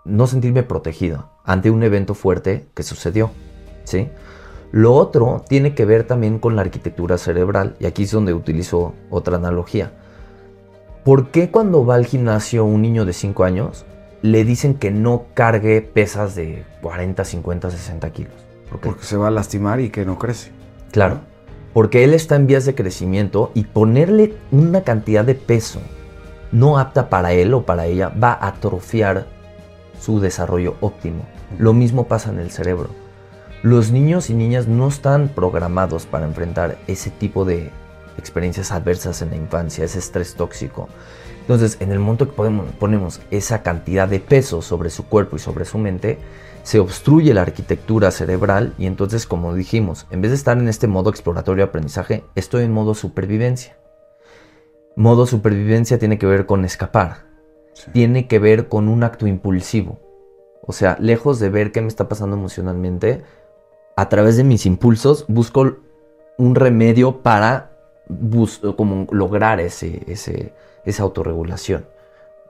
[0.04, 3.30] no sentirme protegido ante un evento fuerte que sucedió,
[3.85, 4.09] ¿sí?
[4.72, 8.94] Lo otro tiene que ver también con la arquitectura cerebral, y aquí es donde utilizo
[9.11, 9.92] otra analogía.
[11.04, 13.87] ¿Por qué cuando va al gimnasio un niño de 5 años
[14.22, 18.35] le dicen que no cargue pesas de 40, 50, 60 kilos?
[18.70, 20.50] Porque se va a lastimar y que no crece.
[20.90, 21.20] Claro,
[21.72, 25.80] porque él está en vías de crecimiento y ponerle una cantidad de peso
[26.52, 29.26] no apta para él o para ella va a atrofiar
[30.00, 31.24] su desarrollo óptimo.
[31.59, 32.90] Lo mismo pasa en el cerebro.
[33.62, 37.70] Los niños y niñas no están programados para enfrentar ese tipo de
[38.18, 40.88] experiencias adversas en la infancia, ese estrés tóxico.
[41.40, 45.64] Entonces, en el momento que ponemos esa cantidad de peso sobre su cuerpo y sobre
[45.64, 46.18] su mente,
[46.64, 50.88] se obstruye la arquitectura cerebral y entonces, como dijimos, en vez de estar en este
[50.88, 53.76] modo exploratorio de aprendizaje, estoy en modo supervivencia.
[54.96, 57.26] Modo supervivencia tiene que ver con escapar,
[57.92, 60.00] tiene que ver con un acto impulsivo.
[60.62, 63.22] O sea, lejos de ver qué me está pasando emocionalmente,
[63.94, 65.76] a través de mis impulsos busco
[66.38, 67.72] un remedio para
[68.76, 70.54] como lograr ese, ese,
[70.85, 71.87] esa autorregulación.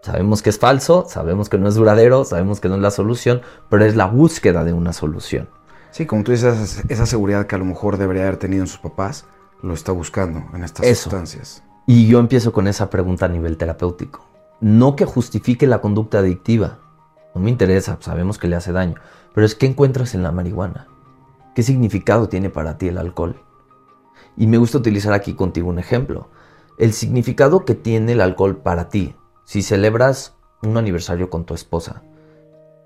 [0.03, 3.43] Sabemos que es falso, sabemos que no es duradero, sabemos que no es la solución,
[3.69, 5.49] pero es la búsqueda de una solución.
[5.91, 8.79] Sí, como tú dices, esa seguridad que a lo mejor debería haber tenido en sus
[8.79, 9.25] papás,
[9.63, 11.66] lo está buscando en estas sustancias.
[11.87, 14.27] Y yo empiezo con esa pregunta a nivel terapéutico.
[14.61, 16.79] No que justifique la conducta adictiva,
[17.35, 18.95] no me interesa, sabemos que le hace daño,
[19.35, 20.89] pero es qué encuentras en la marihuana.
[21.55, 23.37] ¿Qué significado tiene para ti el alcohol?
[24.37, 26.29] Y me gusta utilizar aquí contigo un ejemplo.
[26.79, 32.03] El significado que tiene el alcohol para ti si celebras un aniversario con tu esposa,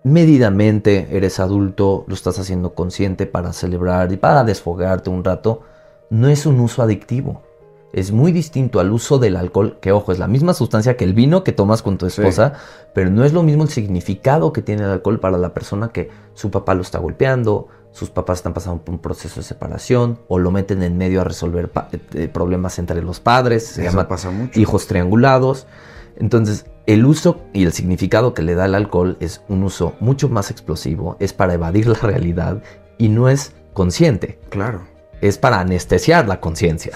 [0.05, 5.63] medidamente eres adulto, lo estás haciendo consciente para celebrar y para desfogarte un rato,
[6.11, 7.43] no es un uso adictivo.
[7.93, 11.15] Es muy distinto al uso del alcohol, que ojo, es la misma sustancia que el
[11.15, 12.53] vino que tomas con tu esposa,
[12.95, 16.09] pero no es lo mismo el significado que tiene el alcohol para la persona que
[16.35, 20.39] su papá lo está golpeando, sus papás están pasando por un proceso de separación o
[20.39, 21.71] lo meten en medio a resolver
[22.15, 24.07] eh, problemas entre los padres, se llama
[24.55, 25.67] hijos triangulados.
[26.17, 30.29] Entonces, el uso y el significado que le da el alcohol es un uso mucho
[30.29, 32.63] más explosivo, es para evadir la realidad
[32.99, 34.39] y no es consciente.
[34.51, 34.83] Claro.
[35.21, 36.93] Es para anestesiar la conciencia.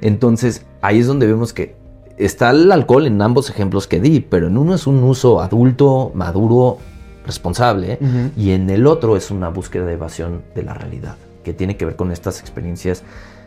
[0.00, 1.76] Entonces, ahí es donde vemos que
[2.16, 6.10] está el alcohol en ambos ejemplos que di, pero en uno es un uso adulto,
[6.14, 6.78] maduro,
[7.24, 7.98] responsable,
[8.36, 11.84] y en el otro es una búsqueda de evasión de la realidad, que tiene que
[11.84, 13.02] ver con estas experiencias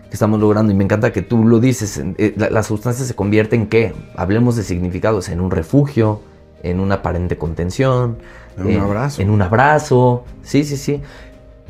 [0.07, 0.71] que estamos logrando.
[0.71, 3.93] Y me encanta que tú lo dices, eh, la, sustancia se convierte en qué?
[4.15, 6.21] Hablemos de significados, en un refugio,
[6.63, 8.17] en una aparente contención.
[8.57, 9.21] En un abrazo.
[9.21, 10.25] En un abrazo.
[10.43, 11.01] Sí, sí, sí.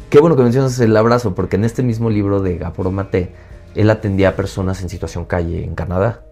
[0.10, 3.32] Qué bueno que mencionas el abrazo, porque en este mismo libro de Gaporo Mate,
[3.76, 6.24] él atendía a personas en situación calle en Canadá.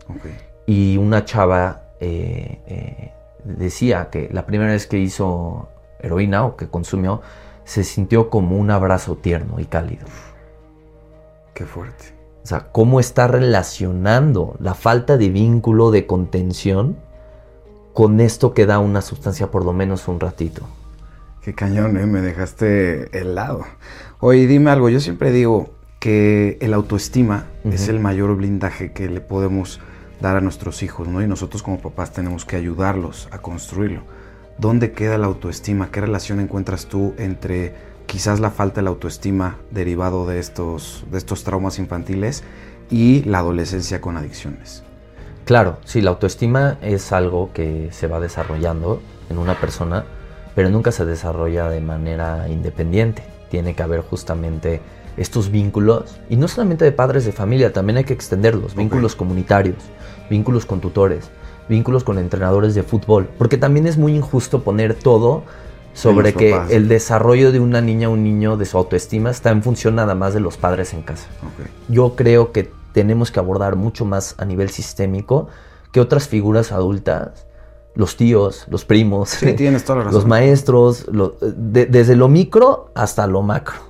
[0.66, 6.68] Y una chava eh, eh, decía que la primera vez que hizo heroína o que
[6.68, 7.22] consumió,
[7.64, 10.06] se sintió como un abrazo tierno y cálido.
[11.54, 12.16] Qué fuerte.
[12.44, 16.98] O sea, cómo está relacionando la falta de vínculo, de contención,
[17.94, 20.64] con esto que da una sustancia por lo menos un ratito.
[21.42, 22.06] Qué cañón, ¿eh?
[22.06, 23.66] me dejaste helado.
[24.20, 25.70] Oye, dime algo, yo siempre digo
[26.00, 29.80] que el autoestima es el mayor blindaje que le podemos
[30.22, 31.22] dar a nuestros hijos, ¿no?
[31.22, 34.04] Y nosotros como papás tenemos que ayudarlos a construirlo.
[34.58, 35.92] ¿Dónde queda la autoestima?
[35.92, 37.74] ¿Qué relación encuentras tú entre
[38.06, 42.44] quizás la falta de la autoestima derivado de estos, de estos traumas infantiles
[42.90, 44.84] y la adolescencia con adicciones?
[45.46, 50.06] Claro, sí, la autoestima es algo que se va desarrollando en una persona,
[50.56, 53.24] pero nunca se desarrolla de manera independiente.
[53.50, 54.82] Tiene que haber justamente
[55.20, 59.78] estos vínculos, y no solamente de padres de familia, también hay que extenderlos, vínculos comunitarios,
[60.30, 61.30] vínculos con tutores,
[61.68, 65.44] vínculos con entrenadores de fútbol, porque también es muy injusto poner todo
[65.94, 69.62] sobre que el desarrollo de una niña o un niño de su autoestima está en
[69.62, 71.28] función nada más de los padres en casa.
[71.90, 75.48] Yo creo que tenemos que abordar mucho más a nivel sistémico
[75.92, 77.46] que otras figuras adultas,
[77.96, 79.38] los tíos, los primos,
[80.12, 81.06] los maestros,
[81.58, 83.89] desde lo micro hasta lo macro.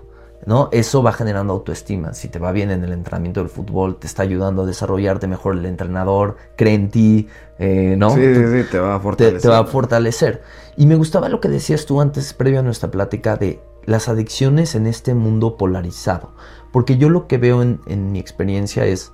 [0.49, 0.67] ¿No?
[0.71, 2.15] Eso va generando autoestima.
[2.15, 5.55] Si te va bien en el entrenamiento del fútbol, te está ayudando a desarrollarte mejor
[5.55, 7.27] el entrenador, cree en ti,
[7.59, 8.09] eh, ¿no?
[8.09, 9.41] Sí, sí, sí, te va a fortalecer.
[9.41, 10.41] Te, va a fortalecer.
[10.75, 14.73] Y me gustaba lo que decías tú antes, previo a nuestra plática, de las adicciones
[14.73, 16.31] en este mundo polarizado.
[16.71, 19.13] Porque yo lo que veo en, mi experiencia es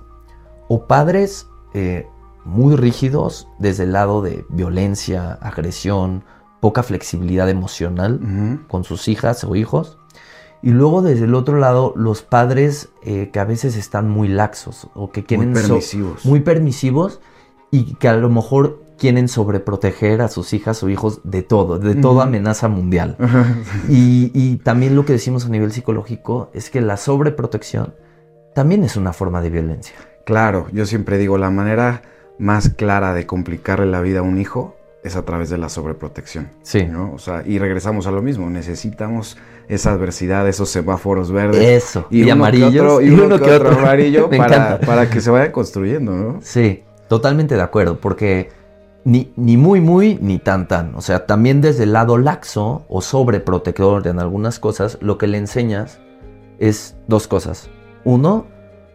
[0.68, 2.06] o padres eh,
[2.46, 6.24] muy rígidos desde el lado de violencia, agresión,
[6.62, 9.98] poca flexibilidad emocional con sus hijas o hijos,
[10.62, 14.88] y luego desde el otro lado, los padres eh, que a veces están muy laxos
[14.94, 15.52] o que quieren...
[15.52, 16.24] Muy permisivos.
[16.24, 17.20] muy permisivos
[17.70, 21.94] y que a lo mejor quieren sobreproteger a sus hijas o hijos de todo, de
[21.94, 23.16] toda amenaza mundial.
[23.88, 27.94] y, y, también lo que decimos a nivel psicológico es que la sobreprotección
[28.54, 29.94] también es una forma de violencia.
[30.24, 32.02] Claro, yo siempre digo, la manera
[32.38, 36.50] más clara de complicarle la vida a un hijo es a través de la sobreprotección.
[36.62, 36.84] Sí.
[36.84, 37.12] ¿no?
[37.12, 39.36] O sea, y regresamos a lo mismo, necesitamos
[39.68, 41.84] esa adversidad, esos semáforos verdes.
[41.84, 42.06] Eso.
[42.10, 43.02] Y, amarillos.
[43.02, 46.38] y, uno, que otro, amarillo para, para, que se vaya construyendo, ¿no?
[46.42, 48.50] Sí, totalmente de acuerdo, porque
[49.04, 50.94] ni, ni muy, muy, ni tan, tan.
[50.94, 55.38] O sea, también desde el lado laxo o sobreprotector en algunas cosas, lo que le
[55.38, 56.00] enseñas
[56.58, 57.68] es dos cosas.
[58.04, 58.46] Uno,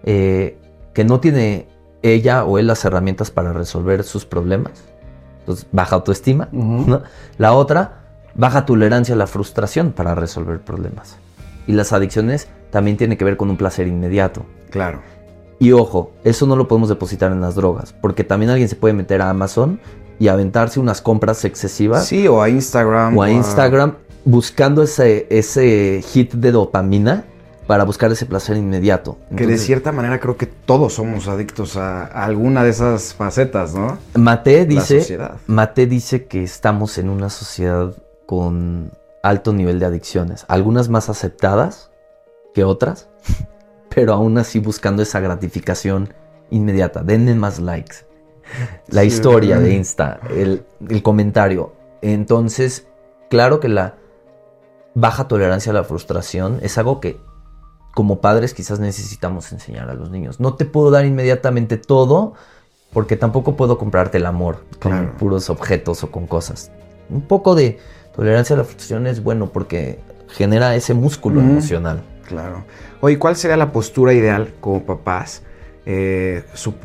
[0.03, 0.57] eh,
[0.93, 1.67] que no tiene
[2.01, 4.83] ella o él las herramientas para resolver sus problemas.
[5.39, 6.49] Entonces, baja autoestima.
[7.37, 8.00] La otra,
[8.35, 11.17] baja tolerancia a la frustración para resolver problemas.
[11.67, 14.45] Y las adicciones también tienen que ver con un placer inmediato.
[14.69, 15.01] Claro.
[15.59, 18.93] Y ojo, eso no lo podemos depositar en las drogas, porque también alguien se puede
[18.93, 19.79] meter a Amazon
[20.17, 22.07] y aventarse unas compras excesivas.
[22.07, 23.17] Sí, o a Instagram.
[23.17, 23.93] O a Instagram
[24.25, 27.25] buscando ese, ese hit de dopamina
[27.67, 29.17] para buscar ese placer inmediato.
[29.35, 33.97] que de cierta manera creo que todos somos adictos a, alguna de esas facetas, ¿no?
[34.15, 35.17] Mate dice,
[35.47, 37.95] Mate dice que estamos en una sociedad
[38.31, 41.91] con alto nivel de adicciones, algunas más aceptadas
[42.53, 43.09] que otras,
[43.93, 46.13] pero aún así buscando esa gratificación
[46.49, 47.03] inmediata.
[47.03, 48.05] Denme más likes.
[48.87, 51.73] La historia de Insta, el, el comentario.
[52.01, 52.87] Entonces,
[53.29, 53.95] claro que la
[54.95, 57.19] baja tolerancia a la frustración es algo que
[57.93, 60.39] como padres quizás necesitamos enseñar a los niños.
[60.39, 62.35] No te puedo dar inmediatamente todo
[62.93, 66.71] porque tampoco puedo comprarte el amor con puros objetos o con cosas.
[67.09, 67.77] Un poco de
[68.15, 72.01] Tolerancia a la frustración es bueno porque genera ese músculo emocional.
[72.27, 72.63] Claro.
[73.01, 75.43] Oye, ¿cuál sería la postura ideal como papás?
[75.85, 76.43] Eh,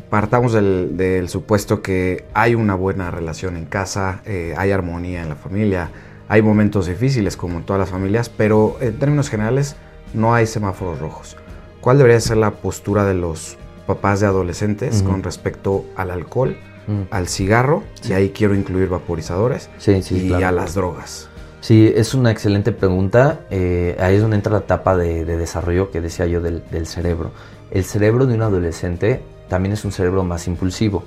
[0.09, 5.35] partamos del, supuesto que hay una buena relación en casa, eh, hay armonía en la
[5.35, 5.91] familia,
[6.27, 9.75] hay momentos difíciles como en todas las familias, pero en términos generales
[10.13, 11.37] no hay semáforos rojos.
[11.79, 17.01] ¿Cuál debería ser la postura de los papás de adolescentes con respecto al alcohol, Mm.
[17.11, 21.29] al cigarro, y ahí quiero incluir vaporizadores, y a las drogas.
[21.59, 23.41] Sí, es una excelente pregunta.
[23.49, 27.31] Eh, ahí es donde entra la etapa de, desarrollo que decía yo del, cerebro.
[27.71, 31.03] El cerebro de un adolescente también es un cerebro más impulsivo.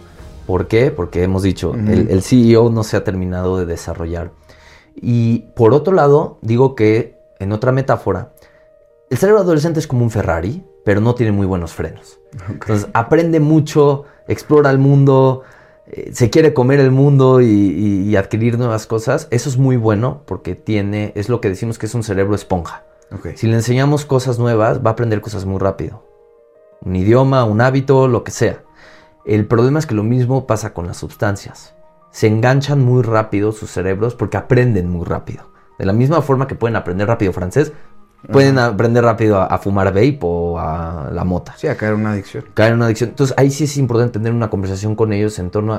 [0.47, 0.91] ¿Por qué?
[0.91, 4.33] Porque hemos dicho, el, CEO no se ha terminado de desarrollar.
[4.95, 8.33] Y por otro lado, digo que, en otra metáfora,
[9.09, 12.19] el cerebro adolescente es como un Ferrari, pero no tiene muy buenos frenos.
[12.51, 15.43] Entonces aprende mucho, explora el mundo,
[15.93, 19.29] eh, se quiere comer el mundo y, adquirir nuevas cosas.
[19.31, 22.85] Eso es muy bueno porque tiene, es lo que decimos que es un cerebro esponja.
[23.35, 26.05] Si le enseñamos cosas nuevas, va a aprender cosas muy rápido.
[26.83, 28.63] Un idioma, un hábito, lo que sea.
[29.25, 31.75] El problema es que lo mismo pasa con las sustancias.
[32.13, 35.51] Se enganchan muy rápido sus cerebros porque aprenden muy rápido.
[35.77, 37.73] De la misma forma que pueden aprender rápido francés,
[38.31, 41.55] Pueden aprender rápido a, fumar vape o a la mota.
[41.57, 42.45] Sí, a caer en una adicción.
[42.55, 43.11] Caer en una adicción.
[43.11, 45.75] Entonces ahí sí es importante tener una conversación con ellos en torno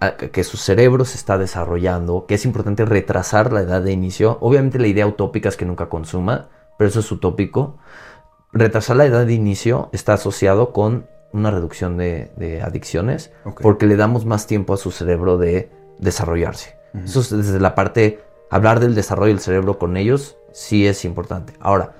[0.00, 4.38] a, que su cerebro se está desarrollando, que es importante retrasar la edad de inicio.
[4.40, 6.48] Obviamente la idea utópica es que nunca consuma,
[6.78, 7.76] pero eso es utópico.
[8.52, 14.26] Retrasar la edad de inicio está asociado con una reducción de, adicciones porque le damos
[14.26, 16.76] más tiempo a su cerebro de desarrollarse.
[17.04, 21.54] Eso es desde la parte, hablar del desarrollo del cerebro con ellos sí es importante.
[21.60, 21.94] Ahora,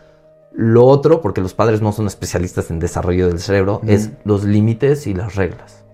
[0.52, 5.06] lo otro, porque los padres no son especialistas en desarrollo del cerebro, es los límites
[5.06, 5.84] y las reglas.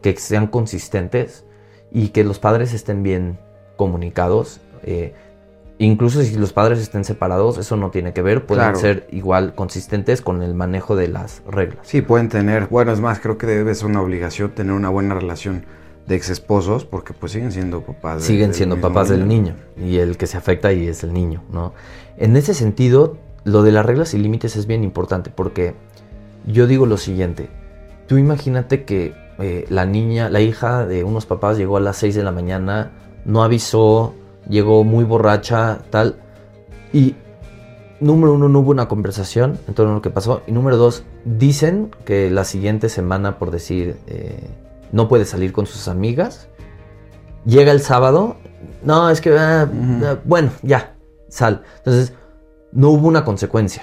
[0.00, 1.44] Que sean consistentes
[1.90, 3.38] y que los padres estén bien
[3.76, 4.60] comunicados.
[4.82, 5.14] Eh,
[5.78, 10.22] incluso si los padres estén separados, eso no tiene que ver, pueden ser igual consistentes
[10.22, 11.86] con el manejo de las reglas.
[11.86, 15.14] Sí, pueden tener, bueno, es más, creo que debe ser una obligación tener una buena
[15.14, 15.66] relación
[16.08, 18.22] de ex esposos, porque pues siguen siendo papás.
[18.24, 21.74] Siguen siendo papás del niño, y el que se afecta ahí es el niño, ¿no?
[22.16, 25.74] En ese sentido, lo de las reglas y límites es bien importante, porque
[26.46, 27.50] yo digo lo siguiente,
[28.06, 32.14] tú imagínate que eh, la niña, la hija de unos papás llegó a las 6
[32.14, 32.92] de la mañana,
[33.26, 34.14] no avisó,
[34.48, 36.16] llegó muy borracha, tal,
[36.90, 37.16] y
[38.00, 41.04] número uno, no hubo una conversación en torno a lo que pasó, y número dos,
[41.26, 43.98] dicen que la siguiente semana, por decir...
[44.06, 44.48] Eh,
[44.92, 46.48] no puede salir con sus amigas.
[47.44, 48.36] Llega el sábado,
[48.82, 49.68] no, es que, ah,
[50.04, 50.96] ah, bueno, ya,
[51.28, 51.62] sal.
[51.78, 52.14] Entonces,
[52.72, 53.82] no hubo una consecuencia.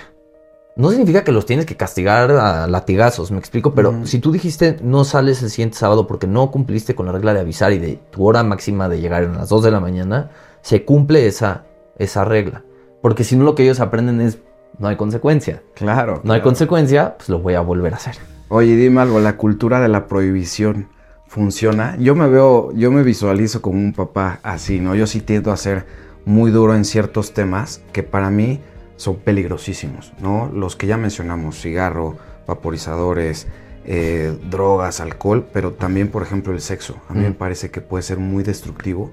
[0.76, 4.78] No significa que los tienes que castigar a latigazos, me explico, pero si tú dijiste
[4.82, 8.00] no sales el siguiente sábado porque no cumpliste con la regla de avisar y de
[8.12, 11.64] tu hora máxima de llegar a las 2 de la mañana, se cumple esa,
[11.98, 12.64] esa regla.
[13.02, 14.40] Porque si no lo que ellos aprenden es
[14.78, 15.64] no hay consecuencia.
[15.76, 16.20] Claro.
[16.26, 18.16] No hay consecuencia, pues lo voy a volver a hacer.
[18.50, 20.90] Oye, dime algo, la cultura de la prohibición
[21.36, 21.98] funciona.
[22.00, 24.96] Yo me veo, yo me visualizo como un papá así, ¿no?
[24.96, 25.86] Yo sí tiendo a ser
[26.24, 28.62] muy duro en ciertos temas que para mí
[28.96, 30.50] son peligrosísimos, ¿no?
[30.54, 32.16] Los que ya mencionamos, cigarro,
[32.48, 33.48] vaporizadores,
[33.84, 36.96] eh, drogas, alcohol, pero también, por ejemplo, el sexo.
[37.10, 39.12] A mí me parece que puede ser muy destructivo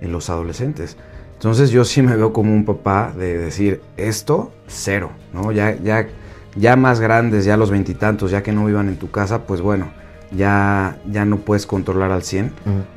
[0.00, 0.96] en los adolescentes.
[1.32, 5.50] Entonces yo sí me veo como un papá de decir, esto, cero, ¿no?
[5.50, 6.06] Ya, ya,
[6.54, 9.88] ya más grandes, ya los veintitantos, ya que no vivan en tu casa, pues bueno,
[10.36, 12.52] ya, ya no puedes controlar al 100,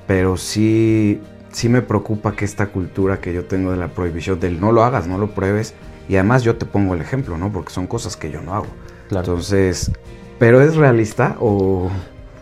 [0.05, 1.21] pero sí,
[1.51, 4.83] sí me preocupa que esta cultura que yo tengo de la prohibición, del no lo
[4.83, 5.73] hagas, no lo pruebes,
[6.09, 7.51] y además yo te pongo el ejemplo, ¿no?
[7.51, 8.67] Porque son cosas que yo no hago.
[9.11, 9.91] Entonces,
[10.39, 11.89] ¿pero es realista o...?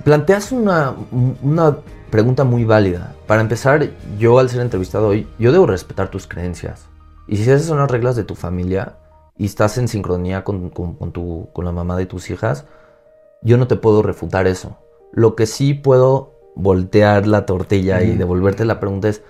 [0.04, 0.94] Planteas una,
[1.42, 1.78] una
[2.12, 3.16] pregunta muy válida.
[3.26, 6.88] Para empezar, yo al ser entrevistado hoy, yo debo respetar tus creencias.
[7.28, 8.98] Y si esas son las reglas de tu familia
[9.38, 12.66] y estás en sincronía con, con, tu, con la mamá de tus hijas,
[13.42, 14.78] yo no te puedo refutar eso.
[15.16, 19.24] Lo que sí puedo voltear la tortilla y devolverte la pregunta es,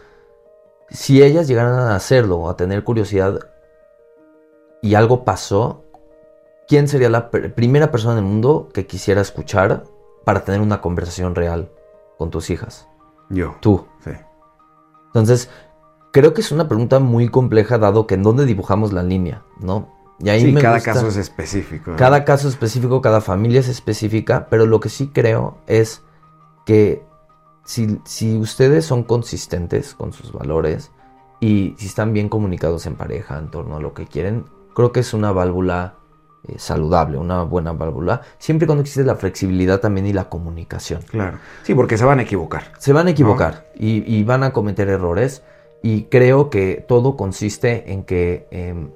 [0.89, 3.39] si ellas llegaran a hacerlo, a tener curiosidad
[4.81, 5.83] y algo pasó,
[6.67, 9.83] ¿quién sería la primera persona en el mundo que quisiera escuchar
[10.23, 11.71] para tener una conversación real
[12.17, 12.87] con tus hijas?
[13.29, 13.55] Yo.
[13.61, 13.85] Tú.
[14.03, 14.11] Sí.
[15.07, 15.49] Entonces,
[16.11, 19.93] creo que es una pregunta muy compleja dado que en dónde dibujamos la línea, ¿no?
[20.19, 21.93] Y ahí sí, cada caso es específico.
[21.97, 26.03] Cada caso es específico, cada familia es específica, pero lo que sí creo es
[26.65, 27.03] que
[27.65, 30.91] si, si ustedes son consistentes con sus valores
[31.41, 35.01] y si están bien comunicados en pareja en torno a lo que quieren, creo que
[35.01, 35.95] es una válvula
[36.47, 41.01] eh, saludable, una buena válvula, siempre cuando existe la flexibilidad también y la comunicación.
[41.09, 41.39] Claro.
[41.63, 42.71] Sí, porque se van a equivocar.
[42.77, 45.43] Se van a equivocar y, y, van a cometer errores
[45.81, 48.47] y creo que todo consiste en que...
[48.51, 48.91] Em,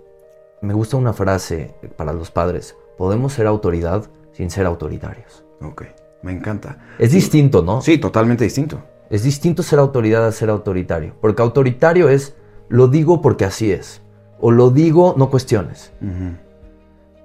[0.61, 2.75] me gusta una frase para los padres.
[2.97, 5.43] Podemos ser autoridad sin ser autoritarios.
[5.61, 5.83] Ok,
[6.21, 6.77] me encanta.
[6.97, 7.81] Es distinto, ¿no?
[7.81, 8.81] Sí, totalmente distinto.
[9.09, 11.15] Es distinto ser autoridad a ser autoritario.
[11.21, 12.35] Porque autoritario es
[12.67, 14.01] lo digo porque así es.
[14.39, 15.91] O lo digo, no cuestiones.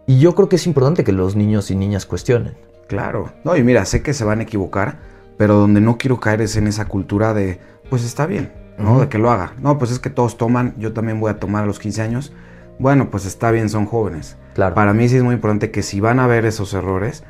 [0.07, 2.57] Y yo creo que es importante que los niños y niñas cuestionen.
[2.89, 3.33] Claro.
[3.45, 4.99] No, y mira, sé que se van a equivocar,
[5.37, 9.01] pero donde no quiero caer es en esa cultura de, pues está bien, ¿no?
[9.01, 9.53] De que lo haga.
[9.61, 12.33] No, pues es que todos toman, yo también voy a tomar a los 15 años
[12.79, 14.37] bueno, pues está bien, son jóvenes.
[14.55, 14.75] Claro.
[14.75, 17.25] Para mí sí es muy importante que si van a ver esos errores,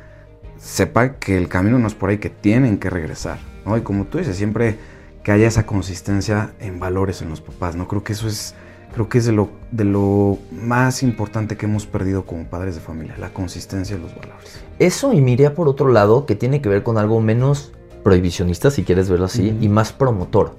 [0.57, 3.37] sepan que el camino no es por ahí, que tienen que regresar.
[3.65, 3.77] ¿no?
[3.77, 4.77] Y como tú dices, siempre
[5.23, 7.87] que haya esa consistencia en valores en los papás, ¿no?
[7.87, 8.53] Creo que eso es,
[8.93, 12.81] creo que es de lo, de lo más importante que hemos perdido como padres de
[12.81, 14.61] familia, la consistencia en los valores.
[14.77, 17.73] Eso y miría por otro lado que tiene que ver con algo menos
[18.03, 20.55] prohibicionista, si quieres verlo así, y más promotor.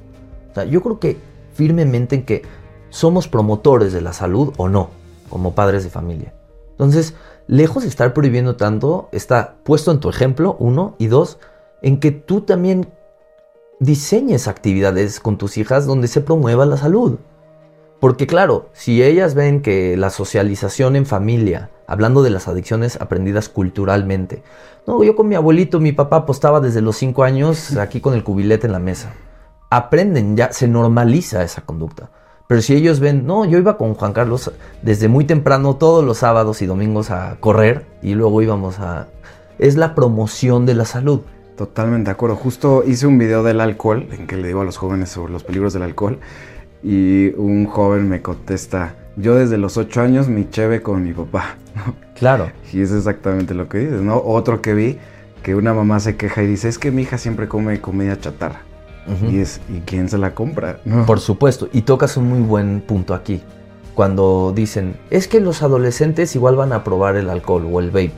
[0.50, 1.16] O sea, yo creo que
[1.54, 2.42] firmemente en que
[2.96, 4.88] somos promotores de la salud o no,
[5.28, 6.32] como padres de familia.
[6.70, 7.14] Entonces,
[7.46, 11.38] lejos de estar prohibiendo tanto, está puesto en tu ejemplo, uno, y dos,
[11.82, 12.88] en que tú también
[13.80, 17.18] diseñes actividades con tus hijas donde se promueva la salud.
[18.00, 23.50] Porque claro, si ellas ven que la socialización en familia, hablando de las adicciones aprendidas
[23.50, 24.42] culturalmente,
[24.86, 28.24] no, yo con mi abuelito, mi papá apostaba desde los 5 años aquí con el
[28.24, 29.12] cubilete en la mesa.
[29.68, 32.10] Aprenden, ya se normaliza esa conducta.
[32.48, 36.18] Pero si ellos ven, no, yo iba con Juan Carlos desde muy temprano todos los
[36.18, 39.08] sábados y domingos a correr y luego íbamos a...
[39.58, 41.22] Es la promoción de la salud.
[41.56, 42.36] Totalmente de acuerdo.
[42.36, 45.42] Justo hice un video del alcohol en que le digo a los jóvenes sobre los
[45.42, 46.18] peligros del alcohol
[46.82, 51.56] y un joven me contesta, yo desde los ocho años mi cheve con mi papá.
[52.14, 52.50] Claro.
[52.72, 54.22] Y es exactamente lo que dices, ¿no?
[54.24, 54.98] Otro que vi,
[55.42, 58.60] que una mamá se queja y dice, es que mi hija siempre come comida chatarra.
[59.30, 60.80] Y es, ¿y quién se la compra?
[61.06, 63.42] Por supuesto, y tocas un muy buen punto aquí.
[63.94, 68.14] Cuando dicen, es que los adolescentes igual van a probar el alcohol o el vape.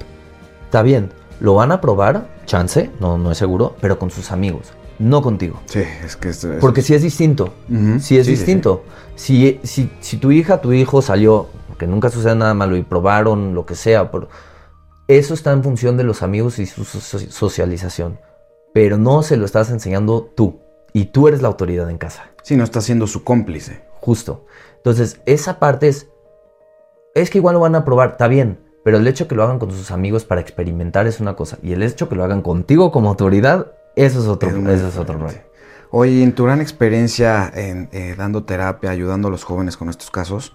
[0.65, 1.11] Está bien,
[1.41, 5.61] lo van a probar, chance, no, no es seguro, pero con sus amigos, no contigo.
[5.67, 6.61] Sí, es que esto es...
[6.61, 7.53] Porque si es distinto,
[8.01, 8.83] si es distinto.
[9.15, 13.55] Si, si, si, tu hija, tu hijo salió, que nunca sucede nada malo y probaron
[13.55, 14.29] lo que sea, pero
[15.07, 18.19] eso está en función de los amigos y su socialización.
[18.75, 20.61] Pero no se lo estás enseñando tú.
[20.93, 22.31] Y tú eres la autoridad en casa.
[22.43, 23.83] Sí, no estás siendo su cómplice.
[24.01, 24.47] Justo.
[24.77, 26.09] Entonces, esa parte es.
[27.15, 28.59] Es que igual lo van a probar, está bien.
[28.85, 31.59] Pero el hecho que lo hagan con sus amigos para experimentar es una cosa.
[31.63, 35.19] Y el hecho que lo hagan contigo como autoridad, eso es otro, eso es otro
[35.19, 35.41] rollo.
[35.91, 40.11] Oye, en tu gran experiencia en, eh, dando terapia, ayudando a los jóvenes con estos
[40.11, 40.55] casos,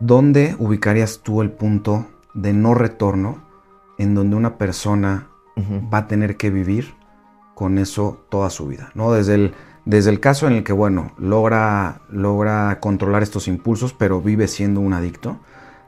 [0.00, 3.44] ¿dónde ubicarías tú el punto de no retorno
[3.98, 5.28] en donde una persona
[5.92, 6.94] va a tener que vivir
[7.54, 8.90] con eso toda su vida?
[8.94, 9.12] ¿no?
[9.12, 14.20] Desde, el, desde el caso en el que, bueno, logra, logra controlar estos impulsos, pero
[14.20, 15.40] vive siendo un adicto,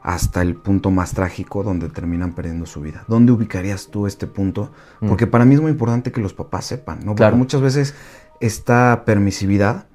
[0.05, 3.03] hasta el punto más trágico donde terminan perdiendo su vida.
[3.07, 4.71] ¿Dónde ubicarías tú este punto?
[4.99, 5.09] Mm.
[5.09, 7.15] Porque para mí es muy importante que los papás sepan, ¿no?
[7.15, 7.95] Porque muchas veces
[8.39, 9.87] esta permisividad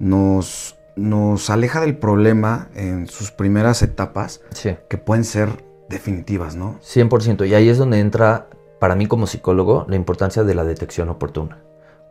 [0.00, 4.40] nos, nos aleja del problema en sus primeras etapas,
[4.88, 6.80] que pueden ser definitivas, ¿no?
[6.80, 7.46] 100%.
[7.46, 8.48] Y ahí es donde entra,
[8.82, 11.62] para mí como psicólogo, la importancia de la detección oportuna.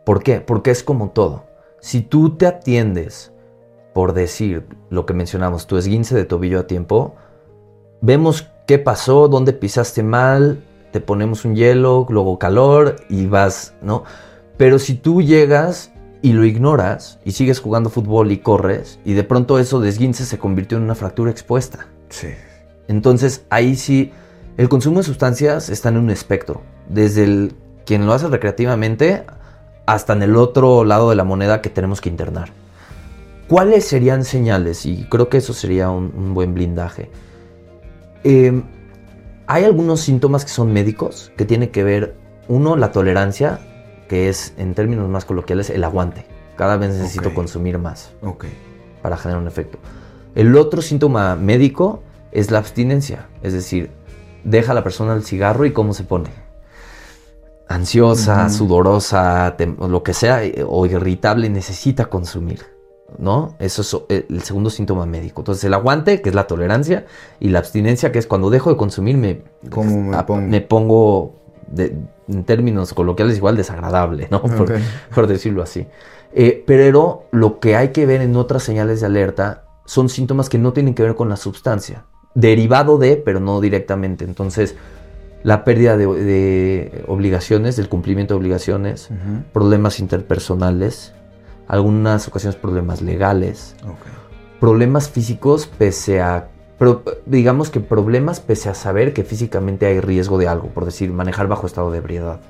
[0.06, 0.40] ¿Por qué?
[0.40, 1.44] Porque es como todo.
[1.80, 3.30] Si tú te atiendes
[3.92, 7.14] por decir lo que mencionamos, tu esguince de tobillo a tiempo,
[8.00, 14.04] vemos qué pasó, dónde pisaste mal, te ponemos un hielo, luego calor y vas, ¿no?
[14.56, 15.92] Pero si tú llegas
[16.22, 20.24] y lo ignoras y sigues jugando fútbol y corres y de pronto eso de esguince
[20.24, 21.88] se convirtió en una fractura expuesta.
[22.08, 22.28] Sí.
[22.88, 24.10] Entonces ahí sí,
[24.56, 29.24] el consumo de sustancias está en un espectro, desde el quien lo hace recreativamente
[29.86, 32.50] hasta en el otro lado de la moneda que tenemos que internar.
[33.48, 34.86] ¿Cuáles serían señales?
[34.86, 37.10] Y creo que eso sería un buen blindaje
[38.24, 38.62] Em,
[39.46, 42.14] hay algunos síntomas que son médicos, que tiene que ver,
[42.48, 43.60] uno, la tolerancia,
[44.08, 46.26] que es, en términos más coloquiales, el aguante.
[46.56, 48.12] Cada vez necesito consumir más
[49.00, 49.78] para generar un efecto.
[50.34, 53.90] El otro síntoma médico es la abstinencia, es decir,
[54.44, 56.30] deja a la persona el cigarro y cómo se pone.
[57.68, 62.66] Ansiosa, sudorosa, lo que sea, eh, o irritable, necesita consumir.
[63.18, 63.56] ¿no?
[63.58, 65.42] Eso es eh, el segundo síntoma médico.
[65.42, 67.06] Entonces, el aguante, que es la tolerancia,
[67.40, 71.34] y la abstinencia, que es cuando dejo de consumir, me, me, pongo?
[71.76, 74.42] en términos coloquiales, igual desagradable, ¿no?
[75.14, 75.86] Por, decirlo así.
[76.34, 80.58] Eh, pero lo que hay que ver en otras señales de alerta son síntomas que
[80.58, 82.04] no tienen que ver con la sustancia,
[82.34, 84.24] derivado de, pero no directamente.
[84.24, 84.76] Entonces,
[85.42, 89.08] la pérdida de, obligaciones, del cumplimiento de obligaciones,
[89.52, 91.12] problemas interpersonales,
[91.66, 93.74] algunas ocasiones problemas legales,
[94.60, 96.48] problemas físicos pese a,
[97.26, 101.48] digamos que problemas pese a saber que físicamente hay riesgo de algo, por decir, manejar
[101.48, 102.40] bajo estado de ebriedad.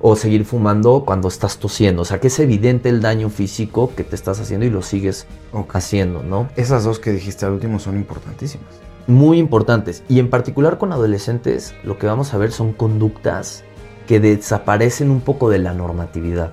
[0.00, 4.04] O seguir fumando cuando estás tosiendo, o sea que es evidente el daño físico que
[4.04, 5.26] te estás haciendo y lo sigues
[5.72, 6.48] haciendo, ¿no?
[6.54, 8.89] Esas dos que dijiste al último son importantísimas.
[9.10, 10.02] Muy importantes.
[10.08, 13.64] Y en particular con adolescentes, lo que vamos a ver son conductas
[14.06, 16.52] que desaparecen un poco de la normatividad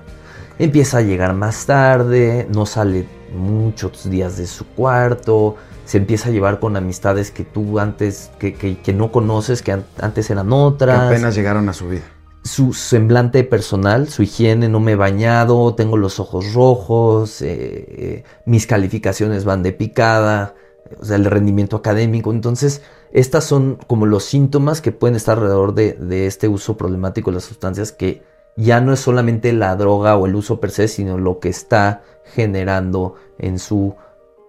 [0.58, 6.32] empieza a llegar más tarde, no sale muchos días de su cuarto, se empieza a
[6.32, 10.98] llevar con amistades que tú antes, que, no conoces, que antes eran otras.
[10.98, 12.02] Que apenas llegaron a su vida.
[12.42, 18.24] su semblante personal, su higiene, no me he bañado, tengo los ojos rojos, eh, eh,
[18.46, 20.54] mis calificaciones van de picada,
[21.00, 22.30] o sea, el rendimiento académico.
[22.32, 22.82] Entonces,
[23.12, 27.36] estas son como los síntomas que pueden estar alrededor de, de, este uso problemático de
[27.36, 28.22] las sustancias que
[28.56, 32.02] ya no es solamente la droga o el uso per se, sino lo que está
[32.24, 33.94] generando en su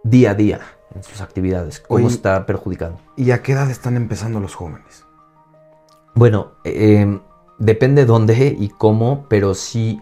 [0.04, 0.62] día a día,
[0.96, 3.00] en sus actividades, cómo está perjudicando.
[3.16, 5.06] ¿Y a qué edad están empezando los jóvenes?
[6.16, 7.20] Bueno, eh,
[7.60, 10.02] depende dónde y cómo, pero sí,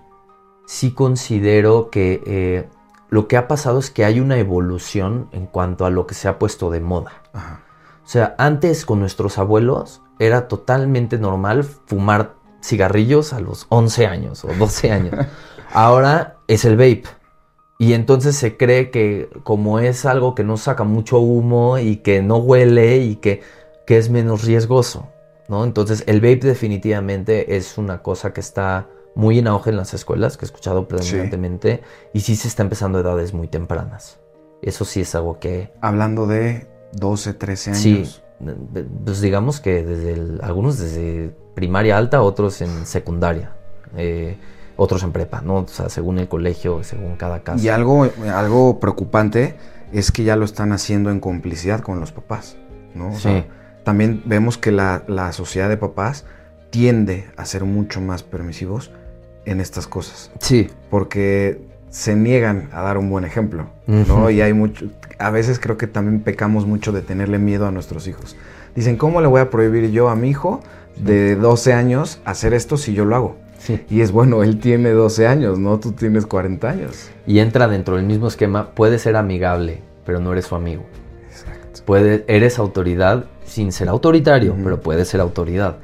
[0.65, 2.69] sí considero que eh,
[3.09, 6.27] lo que ha pasado es que hay una evolución en cuanto a lo que se
[6.27, 7.21] ha puesto de moda.
[7.33, 7.61] Ajá.
[8.07, 14.45] O sea, antes con nuestros abuelos era totalmente normal fumar cigarrillos a los 11 años
[14.45, 15.27] o 12 años.
[15.73, 17.03] Ahora es el vape.
[17.77, 22.21] Y entonces se cree que como es algo que no saca mucho humo y que
[22.21, 23.41] no huele y que,
[23.85, 25.09] que es menos riesgoso,
[25.49, 25.65] ¿no?
[25.65, 28.87] Entonces el vape definitivamente es una cosa que está
[29.17, 31.81] muy en auge en las escuelas, que he escuchado predominantemente,
[32.13, 34.19] y sí se está empezando a edades muy tempranas.
[34.61, 35.73] Eso sí es algo que...
[35.81, 37.81] Hablando de 12, 13 años.
[37.81, 38.21] Sí,
[39.03, 43.53] pues digamos que desde el- algunos desde primaria alta, otros en secundaria,
[43.95, 44.37] eh,
[44.75, 45.55] otros en prepa, ¿no?
[45.61, 47.63] O sea, según el colegio, según cada caso.
[47.65, 49.55] Y algo, algo preocupante
[49.91, 52.57] es que ya lo están haciendo en complicidad con los papás,
[52.93, 53.09] ¿no?
[53.09, 53.21] O Sí.
[53.23, 53.47] sea,
[53.83, 56.25] también vemos que la, la sociedad de papás
[56.69, 58.91] tiende a ser mucho más permisivos
[59.47, 64.29] en estas cosas, Sí, porque se niegan a dar un buen ejemplo, ¿no?
[64.29, 64.85] Y hay mucho,
[65.17, 68.35] a veces creo que también pecamos mucho de tenerle miedo a nuestros hijos.
[68.75, 70.59] Dicen, ¿cómo le voy a prohibir yo a mi hijo
[70.97, 73.35] de 12 años hacer esto si yo lo hago?
[73.57, 73.83] sí.
[73.89, 75.79] Y es bueno, él tiene 12 años, ¿no?
[75.79, 77.09] Tú tienes 40 años.
[77.25, 80.85] Y entra dentro del mismo esquema, puede ser amigable, pero no eres su amigo.
[81.29, 81.81] Exacto.
[81.85, 85.77] Puede, eres autoridad sin ser autoritario, pero puedes ser autoridad.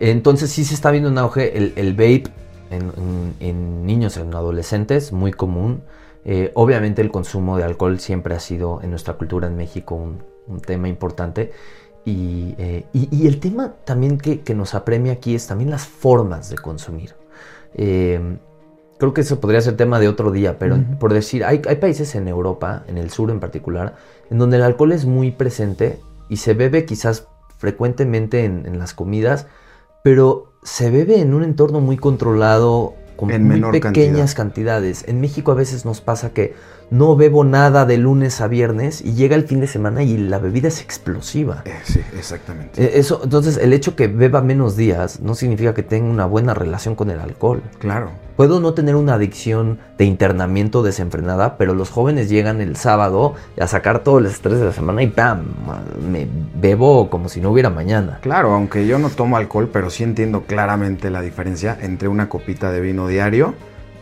[0.00, 2.24] Entonces sí se está viendo un auge el, el vape
[2.70, 5.82] en, en- en niños, en adolescentes, muy común.
[6.24, 10.22] Eh, obviamente el consumo de alcohol siempre ha sido en nuestra cultura en México un,
[10.46, 11.52] un tema importante.
[12.06, 15.86] Y, eh, y- y el tema también que, que nos apremia aquí es también las
[15.86, 17.14] formas de consumir.
[17.74, 18.38] Eh,
[18.98, 20.98] creo que eso podría ser tema de otro día, pero Ujú.
[20.98, 23.96] por decir, hay, hay países en Europa, en el sur en particular,
[24.30, 25.98] en donde el alcohol es muy presente
[26.28, 27.26] y se bebe quizás
[27.58, 29.46] frecuentemente en, en las comidas,
[30.02, 35.04] pero se bebe en un entorno muy controlado, con En muy menor pequeñas cantidades.
[35.06, 36.54] En México a veces nos pasa que
[36.94, 40.38] no bebo nada de lunes a viernes y llega el fin de semana y la
[40.38, 41.62] bebida es explosiva.
[41.64, 42.82] Eh, sí, exactamente.
[42.82, 46.54] Eh, Eso, entonces, el hecho que beba menos días no significa que tenga una buena
[46.54, 47.62] relación con el alcohol.
[47.78, 48.10] claro.
[48.34, 53.68] Puedo no tener una adicción de internamiento desenfrenada, pero los jóvenes llegan el sábado a
[53.68, 55.44] sacar todo el estrés de la semana y ¡pam!
[56.10, 56.26] Me
[56.60, 58.18] bebo como si no hubiera mañana.
[58.22, 62.72] Claro, aunque yo no tomo alcohol, pero sí entiendo claramente la diferencia entre una copita
[62.72, 63.54] de vino diario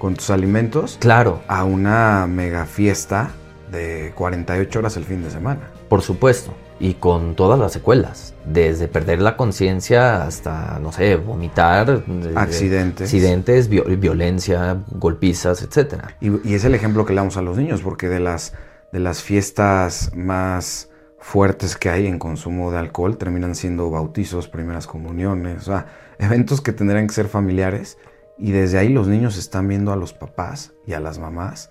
[0.03, 3.31] con tus alimentos Claro, a una mega fiesta
[3.71, 5.61] de 48 horas el fin de semana.
[5.89, 6.53] por supuesto.
[6.81, 8.35] Y con todas las secuelas.
[8.45, 12.05] Desde perder la conciencia hasta, no sé, vomitar.
[12.05, 13.07] desde Accidentes.
[13.09, 16.03] Accidentes, vio- violencia, golpizas, etc.
[16.21, 18.55] Y, y es el ejemplo que le damos a los niños, porque de las,
[18.93, 20.89] de las fiestas más
[21.21, 25.87] fuertes que hay en consumo de alcohol terminan siendo bautizos, primeras comuniones, o sea,
[26.19, 27.97] eventos que tendrían que ser familiares.
[28.39, 31.71] Y desde ahí los niños están viendo a los papás y a las mamás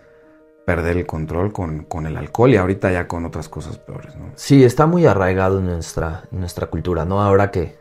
[0.65, 4.31] perder el control con, con el alcohol y ahorita ya con otras cosas peores, ¿no?
[4.35, 7.21] Sí, está muy arraigado en nuestra, en nuestra cultura, ¿no?
[7.21, 7.77] Ahora que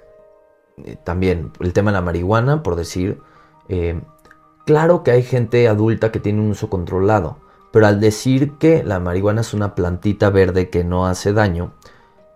[0.84, 3.20] eh, también el tema de la marihuana, por decir,
[3.68, 4.00] eh,
[4.64, 7.38] claro que hay gente adulta que tiene un uso controlado,
[7.72, 11.74] pero al decir que la marihuana es una plantita verde que no hace daño,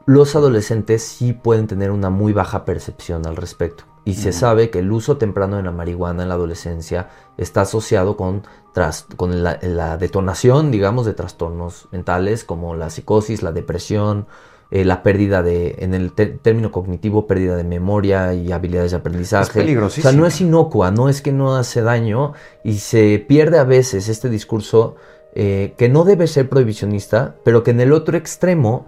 [0.06, 3.84] los adolescentes sí pueden tener una muy baja percepción al respecto.
[4.04, 8.16] Y se sabe que el uso temprano de la marihuana en la adolescencia está asociado
[8.16, 8.42] con,
[8.74, 14.26] tras- con la, la detonación, digamos, de trastornos mentales como la psicosis, la depresión,
[14.70, 19.44] eh, la pérdida de, en el término cognitivo, pérdida de memoria y habilidades de aprendizaje.
[19.44, 20.08] Es peligrosísimo.
[20.08, 22.32] O sea, no es inocua, no es que no hace daño
[22.62, 24.96] y se pierde a veces este discurso
[25.34, 28.86] eh, que no debe ser prohibicionista, pero que en el otro extremo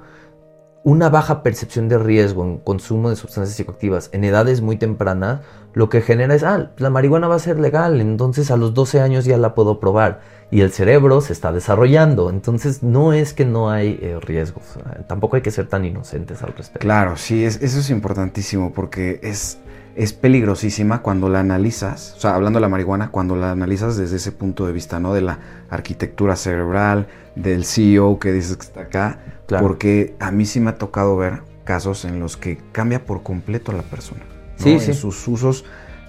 [0.86, 5.40] una baja percepción de riesgo en consumo de sustancias psicoactivas en edades muy tempranas,
[5.72, 9.00] lo que genera es, ah, la marihuana va a ser legal, entonces a los 12
[9.00, 10.20] años ya la puedo probar.
[10.52, 15.02] Y el cerebro se está desarrollando, entonces no es que no hay eh, riesgos, eh,
[15.08, 16.78] tampoco hay que ser tan inocentes al respecto.
[16.78, 19.58] Claro, sí, es, eso es importantísimo porque es,
[19.96, 24.16] es peligrosísima cuando la analizas, o sea, hablando de la marihuana, cuando la analizas desde
[24.16, 25.14] ese punto de vista, ¿no?
[25.14, 25.38] De la
[25.70, 29.66] arquitectura cerebral, del CEO que dices que está acá, Claro.
[29.66, 33.72] porque a mí sí me ha tocado ver casos en los que cambia por completo
[33.72, 34.22] a la persona,
[34.58, 34.64] ¿no?
[34.64, 34.92] Sí, en sí.
[34.94, 35.64] sus usos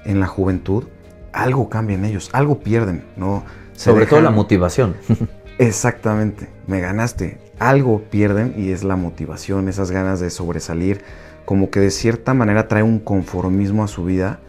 [0.06, 0.86] en la juventud,
[1.34, 3.44] algo cambia en ellos, algo pierden, ¿no?
[3.74, 4.96] Sobre todo la motivación.
[5.60, 7.40] Exactamente, me ganaste.
[7.60, 11.02] Algo pierden y es la motivación, esas ganas de sobresalir,
[11.48, 14.42] como que de cierta manera trae un conformismo a su vida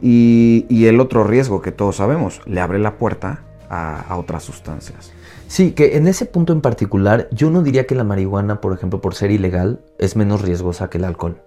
[0.00, 5.12] y, el otro riesgo que todos sabemos, le abre la puerta a, otras sustancias.
[5.48, 9.02] Sí, que en ese punto en particular, yo no diría que la marihuana, por ejemplo,
[9.02, 11.42] por ser ilegal, es menos riesgosa que el alcohol.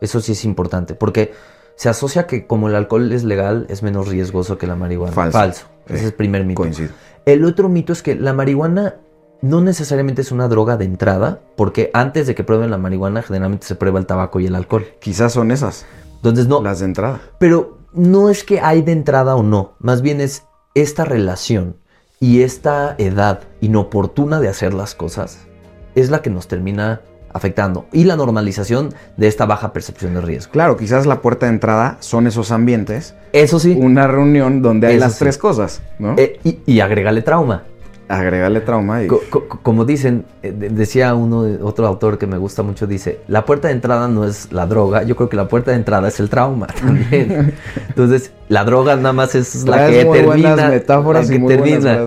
[0.00, 1.32] Eso sí es importante, porque
[1.74, 5.32] se asocia que como el alcohol es legal, es menos riesgoso que la marihuana.
[5.32, 5.66] Falso.
[5.86, 6.62] Ese es el primer mito.
[6.62, 6.90] Coincido.
[7.26, 9.00] El otro mito es que la marihuana
[9.42, 13.66] no necesariamente es una droga de entrada, porque antes de que prueben la marihuana, generalmente
[13.66, 14.86] se prueba el tabaco y el alcohol.
[15.00, 15.86] Quizás son esas.
[16.16, 16.62] Entonces no.
[16.62, 17.20] Las de entrada.
[17.38, 21.76] Pero no es que hay de entrada o no, más bien es esta relación
[22.20, 25.46] y esta edad inoportuna de hacer las cosas
[25.94, 30.52] es la que nos termina afectando y la normalización de esta baja percepción de riesgo.
[30.52, 33.14] Claro, quizás la puerta de entrada son esos ambientes.
[33.32, 33.76] Eso sí.
[33.78, 36.14] Una reunión donde hay las tres cosas, ¿no?
[36.16, 37.64] Eh, y, y agregale trauma.
[38.08, 39.08] Agregarle trauma y...
[39.08, 43.74] como dicen, eh, decía uno, otro autor que me gusta mucho, dice, la puerta de
[43.74, 46.66] entrada no es la droga, yo creo que la puerta de entrada es el trauma
[46.80, 47.54] también.
[47.88, 50.54] entonces, la droga nada más es la que muy termina.
[50.54, 52.06] Buenas metáforas y muy termina.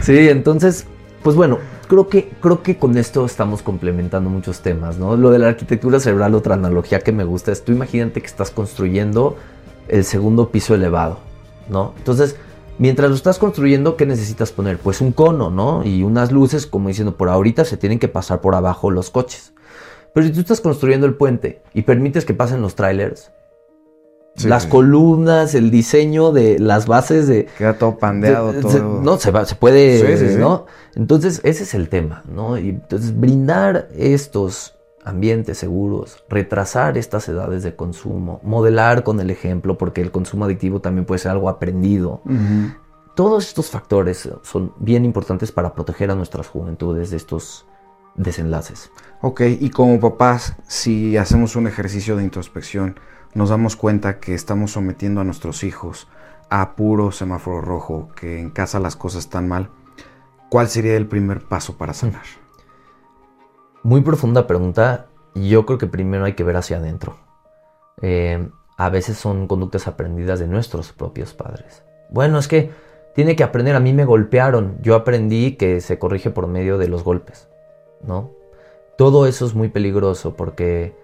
[0.00, 0.86] Sí, entonces,
[1.22, 1.58] pues bueno,
[1.88, 5.16] creo que, creo que con esto estamos complementando muchos temas, ¿no?
[5.16, 8.50] Lo de la arquitectura cerebral, otra analogía que me gusta es, tú imagínate que estás
[8.50, 9.36] construyendo
[9.88, 11.18] el segundo piso elevado,
[11.68, 11.94] ¿no?
[11.96, 12.36] Entonces,
[12.78, 14.78] Mientras lo estás construyendo, ¿qué necesitas poner?
[14.78, 15.84] Pues un cono, ¿no?
[15.84, 19.52] Y unas luces, como diciendo, por ahorita se tienen que pasar por abajo los coches.
[20.14, 23.32] Pero si tú estás construyendo el puente y permites que pasen los trailers,
[24.44, 27.46] las columnas, el diseño de las bases de...
[27.58, 29.00] Queda todo pandeado, todo...
[29.02, 30.66] no, se, va, se puede, ¿no?
[30.94, 32.56] Entonces, ese es el tema, ¿no?
[32.56, 39.78] Y entonces, brindar estos ambientes seguros, retrasar estas edades de consumo, modelar con el ejemplo,
[39.78, 42.22] porque el consumo adictivo también puede ser algo aprendido.
[43.14, 47.66] Todos estos factores son bien importantes para proteger a nuestras juventudes de estos
[48.14, 48.90] desenlaces.
[49.22, 53.00] Ok, y como papás, si hacemos un ejercicio de introspección,
[53.34, 56.08] nos damos cuenta que estamos sometiendo a nuestros hijos
[56.50, 59.70] a puro semáforo rojo, que en casa las cosas están mal,
[60.48, 62.24] ¿cuál sería el primer paso para sanar?
[63.82, 65.06] Muy profunda pregunta.
[65.34, 67.16] Yo creo que primero hay que ver hacia adentro.
[68.02, 71.84] Eh, a veces son conductas aprendidas de nuestros propios padres.
[72.10, 72.70] Bueno, es que
[73.14, 73.74] tiene que aprender.
[73.76, 74.78] A mí me golpearon.
[74.82, 77.48] Yo aprendí que se corrige por medio de los golpes.
[78.02, 78.30] ¿No?
[78.96, 80.94] Todo eso es muy peligroso porque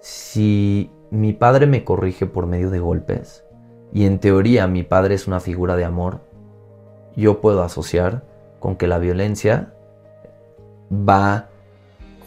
[0.00, 3.44] si mi padre me corrige por medio de golpes
[3.92, 6.20] y en teoría mi padre es una figura de amor,
[7.16, 8.24] yo puedo asociar
[8.58, 9.74] con que la violencia
[10.90, 11.49] va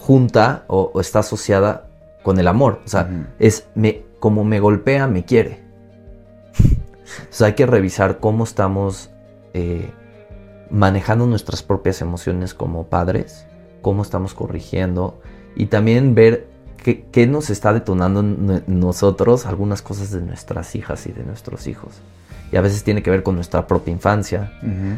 [0.04, 1.88] junta o, está asociada
[2.24, 2.82] con el amor.
[2.86, 5.64] O sea, es me, como me golpea, me quiere.
[7.18, 9.12] Entonces hay que revisar cómo estamos
[9.54, 9.90] eh,
[10.70, 13.46] manejando nuestras propias emociones como padres,
[13.82, 15.22] cómo estamos corrigiendo
[15.56, 16.48] y también ver
[16.84, 21.94] qué, nos está detonando en nosotros algunas cosas de nuestras hijas y de nuestros hijos.
[22.52, 24.52] Y a veces tiene que ver con nuestra propia infancia,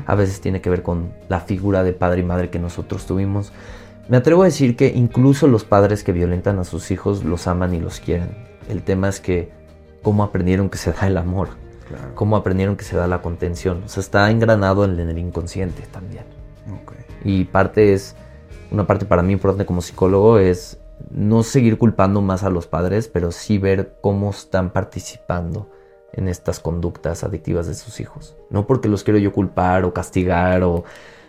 [0.08, 3.54] a veces tiene que ver con la figura de padre y madre que nosotros tuvimos.
[4.08, 7.74] Me atrevo a decir que incluso los padres que violentan a sus hijos los aman
[7.74, 8.36] y los quieren.
[8.70, 9.52] El tema es que
[10.04, 11.50] cómo aprendieron que se da el amor,
[12.14, 13.82] cómo aprendieron que se da la contención.
[13.84, 16.26] O sea, está engranado en el inconsciente también.
[17.24, 18.16] Y parte es,
[18.70, 20.78] una parte para mí importante como psicólogo es
[21.10, 25.72] no seguir culpando más a los padres, pero sí ver cómo están participando
[26.14, 28.38] en estas conductas adictivas de sus hijos.
[28.52, 30.84] No porque los quiero yo culpar o castigar o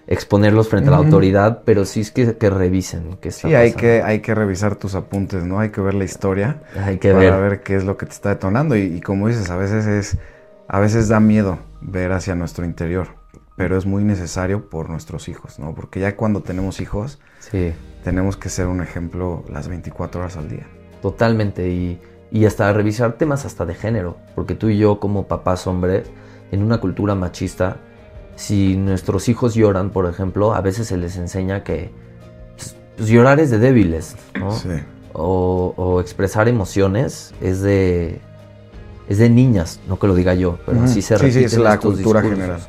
[0.07, 3.17] exponerlos frente a la autoridad, pero sí es que, que revisen.
[3.21, 5.59] Que sí, hay que, hay que revisar tus apuntes, ¿no?
[5.59, 6.63] Hay que ver la historia.
[6.81, 7.63] Hay que para ver.
[7.63, 8.77] qué es lo que te está detonando.
[8.77, 10.19] Y, como dices, a veces es,
[10.69, 13.09] a veces da miedo ver hacia nuestro interior,
[13.57, 15.75] pero es muy necesario por nuestros hijos, ¿no?
[15.75, 17.73] Porque ya cuando tenemos hijos, sí.
[18.05, 20.67] tenemos que ser un ejemplo las 24 horas al día.
[21.03, 22.01] Totalmente, y,
[22.31, 26.11] y hasta revisar temas hasta de género, porque tú y yo como papás hombres,
[26.53, 27.79] en una cultura machista,
[28.37, 31.91] si nuestros hijos lloran, por ejemplo, a veces se les enseña que
[32.57, 34.53] pues, pues, llorar es de débiles, ¿no?
[34.53, 34.69] Sí.
[35.19, 38.21] O, expresar emociones es de
[39.09, 41.33] es de niñas, no que lo diga yo, pero así se repite.
[41.33, 42.61] Sí, sí, es la cultura general.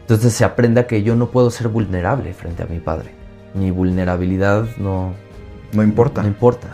[0.00, 3.10] Entonces se aprende a que yo no puedo ser vulnerable frente a mi padre.
[3.54, 5.12] Mi vulnerabilidad no...
[5.72, 6.22] No importa.
[6.22, 6.68] No importa.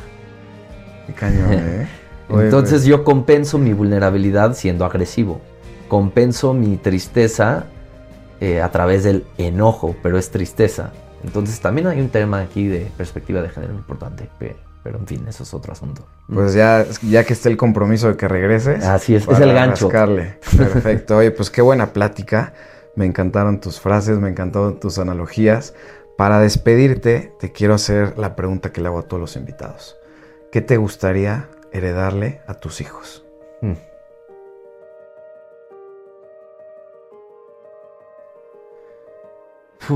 [1.06, 1.88] Qué cañón, ¿eh?
[2.30, 2.84] Entonces pues.
[2.84, 5.40] yo compenso mi vulnerabilidad siendo agresivo.
[5.88, 7.66] Compenso mi tristeza
[8.42, 10.90] eh, a través del enojo, pero es tristeza.
[11.22, 14.28] Entonces también hay un tema aquí de perspectiva de género importante.
[14.82, 16.04] Pero en fin, eso es otro asunto.
[16.26, 18.84] Pues ya, ya que esté el compromiso de que regreses.
[18.84, 19.88] Así es, es el gancho.
[19.88, 20.40] Rascarle.
[20.56, 21.18] Perfecto.
[21.18, 22.52] Oye, pues qué buena plática.
[22.96, 25.74] Me encantaron tus frases, me encantaron tus analogías.
[26.18, 29.94] Para despedirte, te quiero hacer la pregunta que le hago a todos los invitados.
[30.50, 33.21] ¿Qué te gustaría heredarle a tus hijos?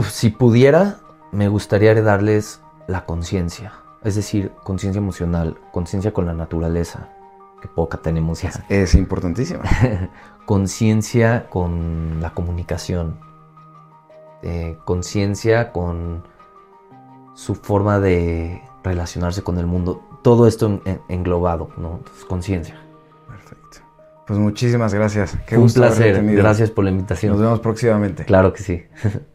[0.09, 0.99] Si pudiera,
[1.33, 3.73] me gustaría heredarles la conciencia
[4.07, 7.09] es decir, conciencia emocional, conciencia con la naturaleza,
[7.61, 8.53] que poca tenemos ya.
[8.69, 9.65] Es importantísima.
[10.47, 13.19] conciencia con la comunicación,
[14.43, 16.23] eh, conciencia con
[17.35, 20.03] su forma de relacionarse con el mundo.
[20.23, 21.99] Todo esto englobado, ¿no?
[22.29, 22.77] conciencia.
[23.27, 23.79] Perfecto.
[24.25, 25.37] Pues muchísimas gracias.
[25.49, 26.25] Qué Un placer.
[26.37, 27.33] Gracias por la invitación.
[27.33, 28.25] Nos vemos próximamente.
[28.25, 28.85] Claro que sí.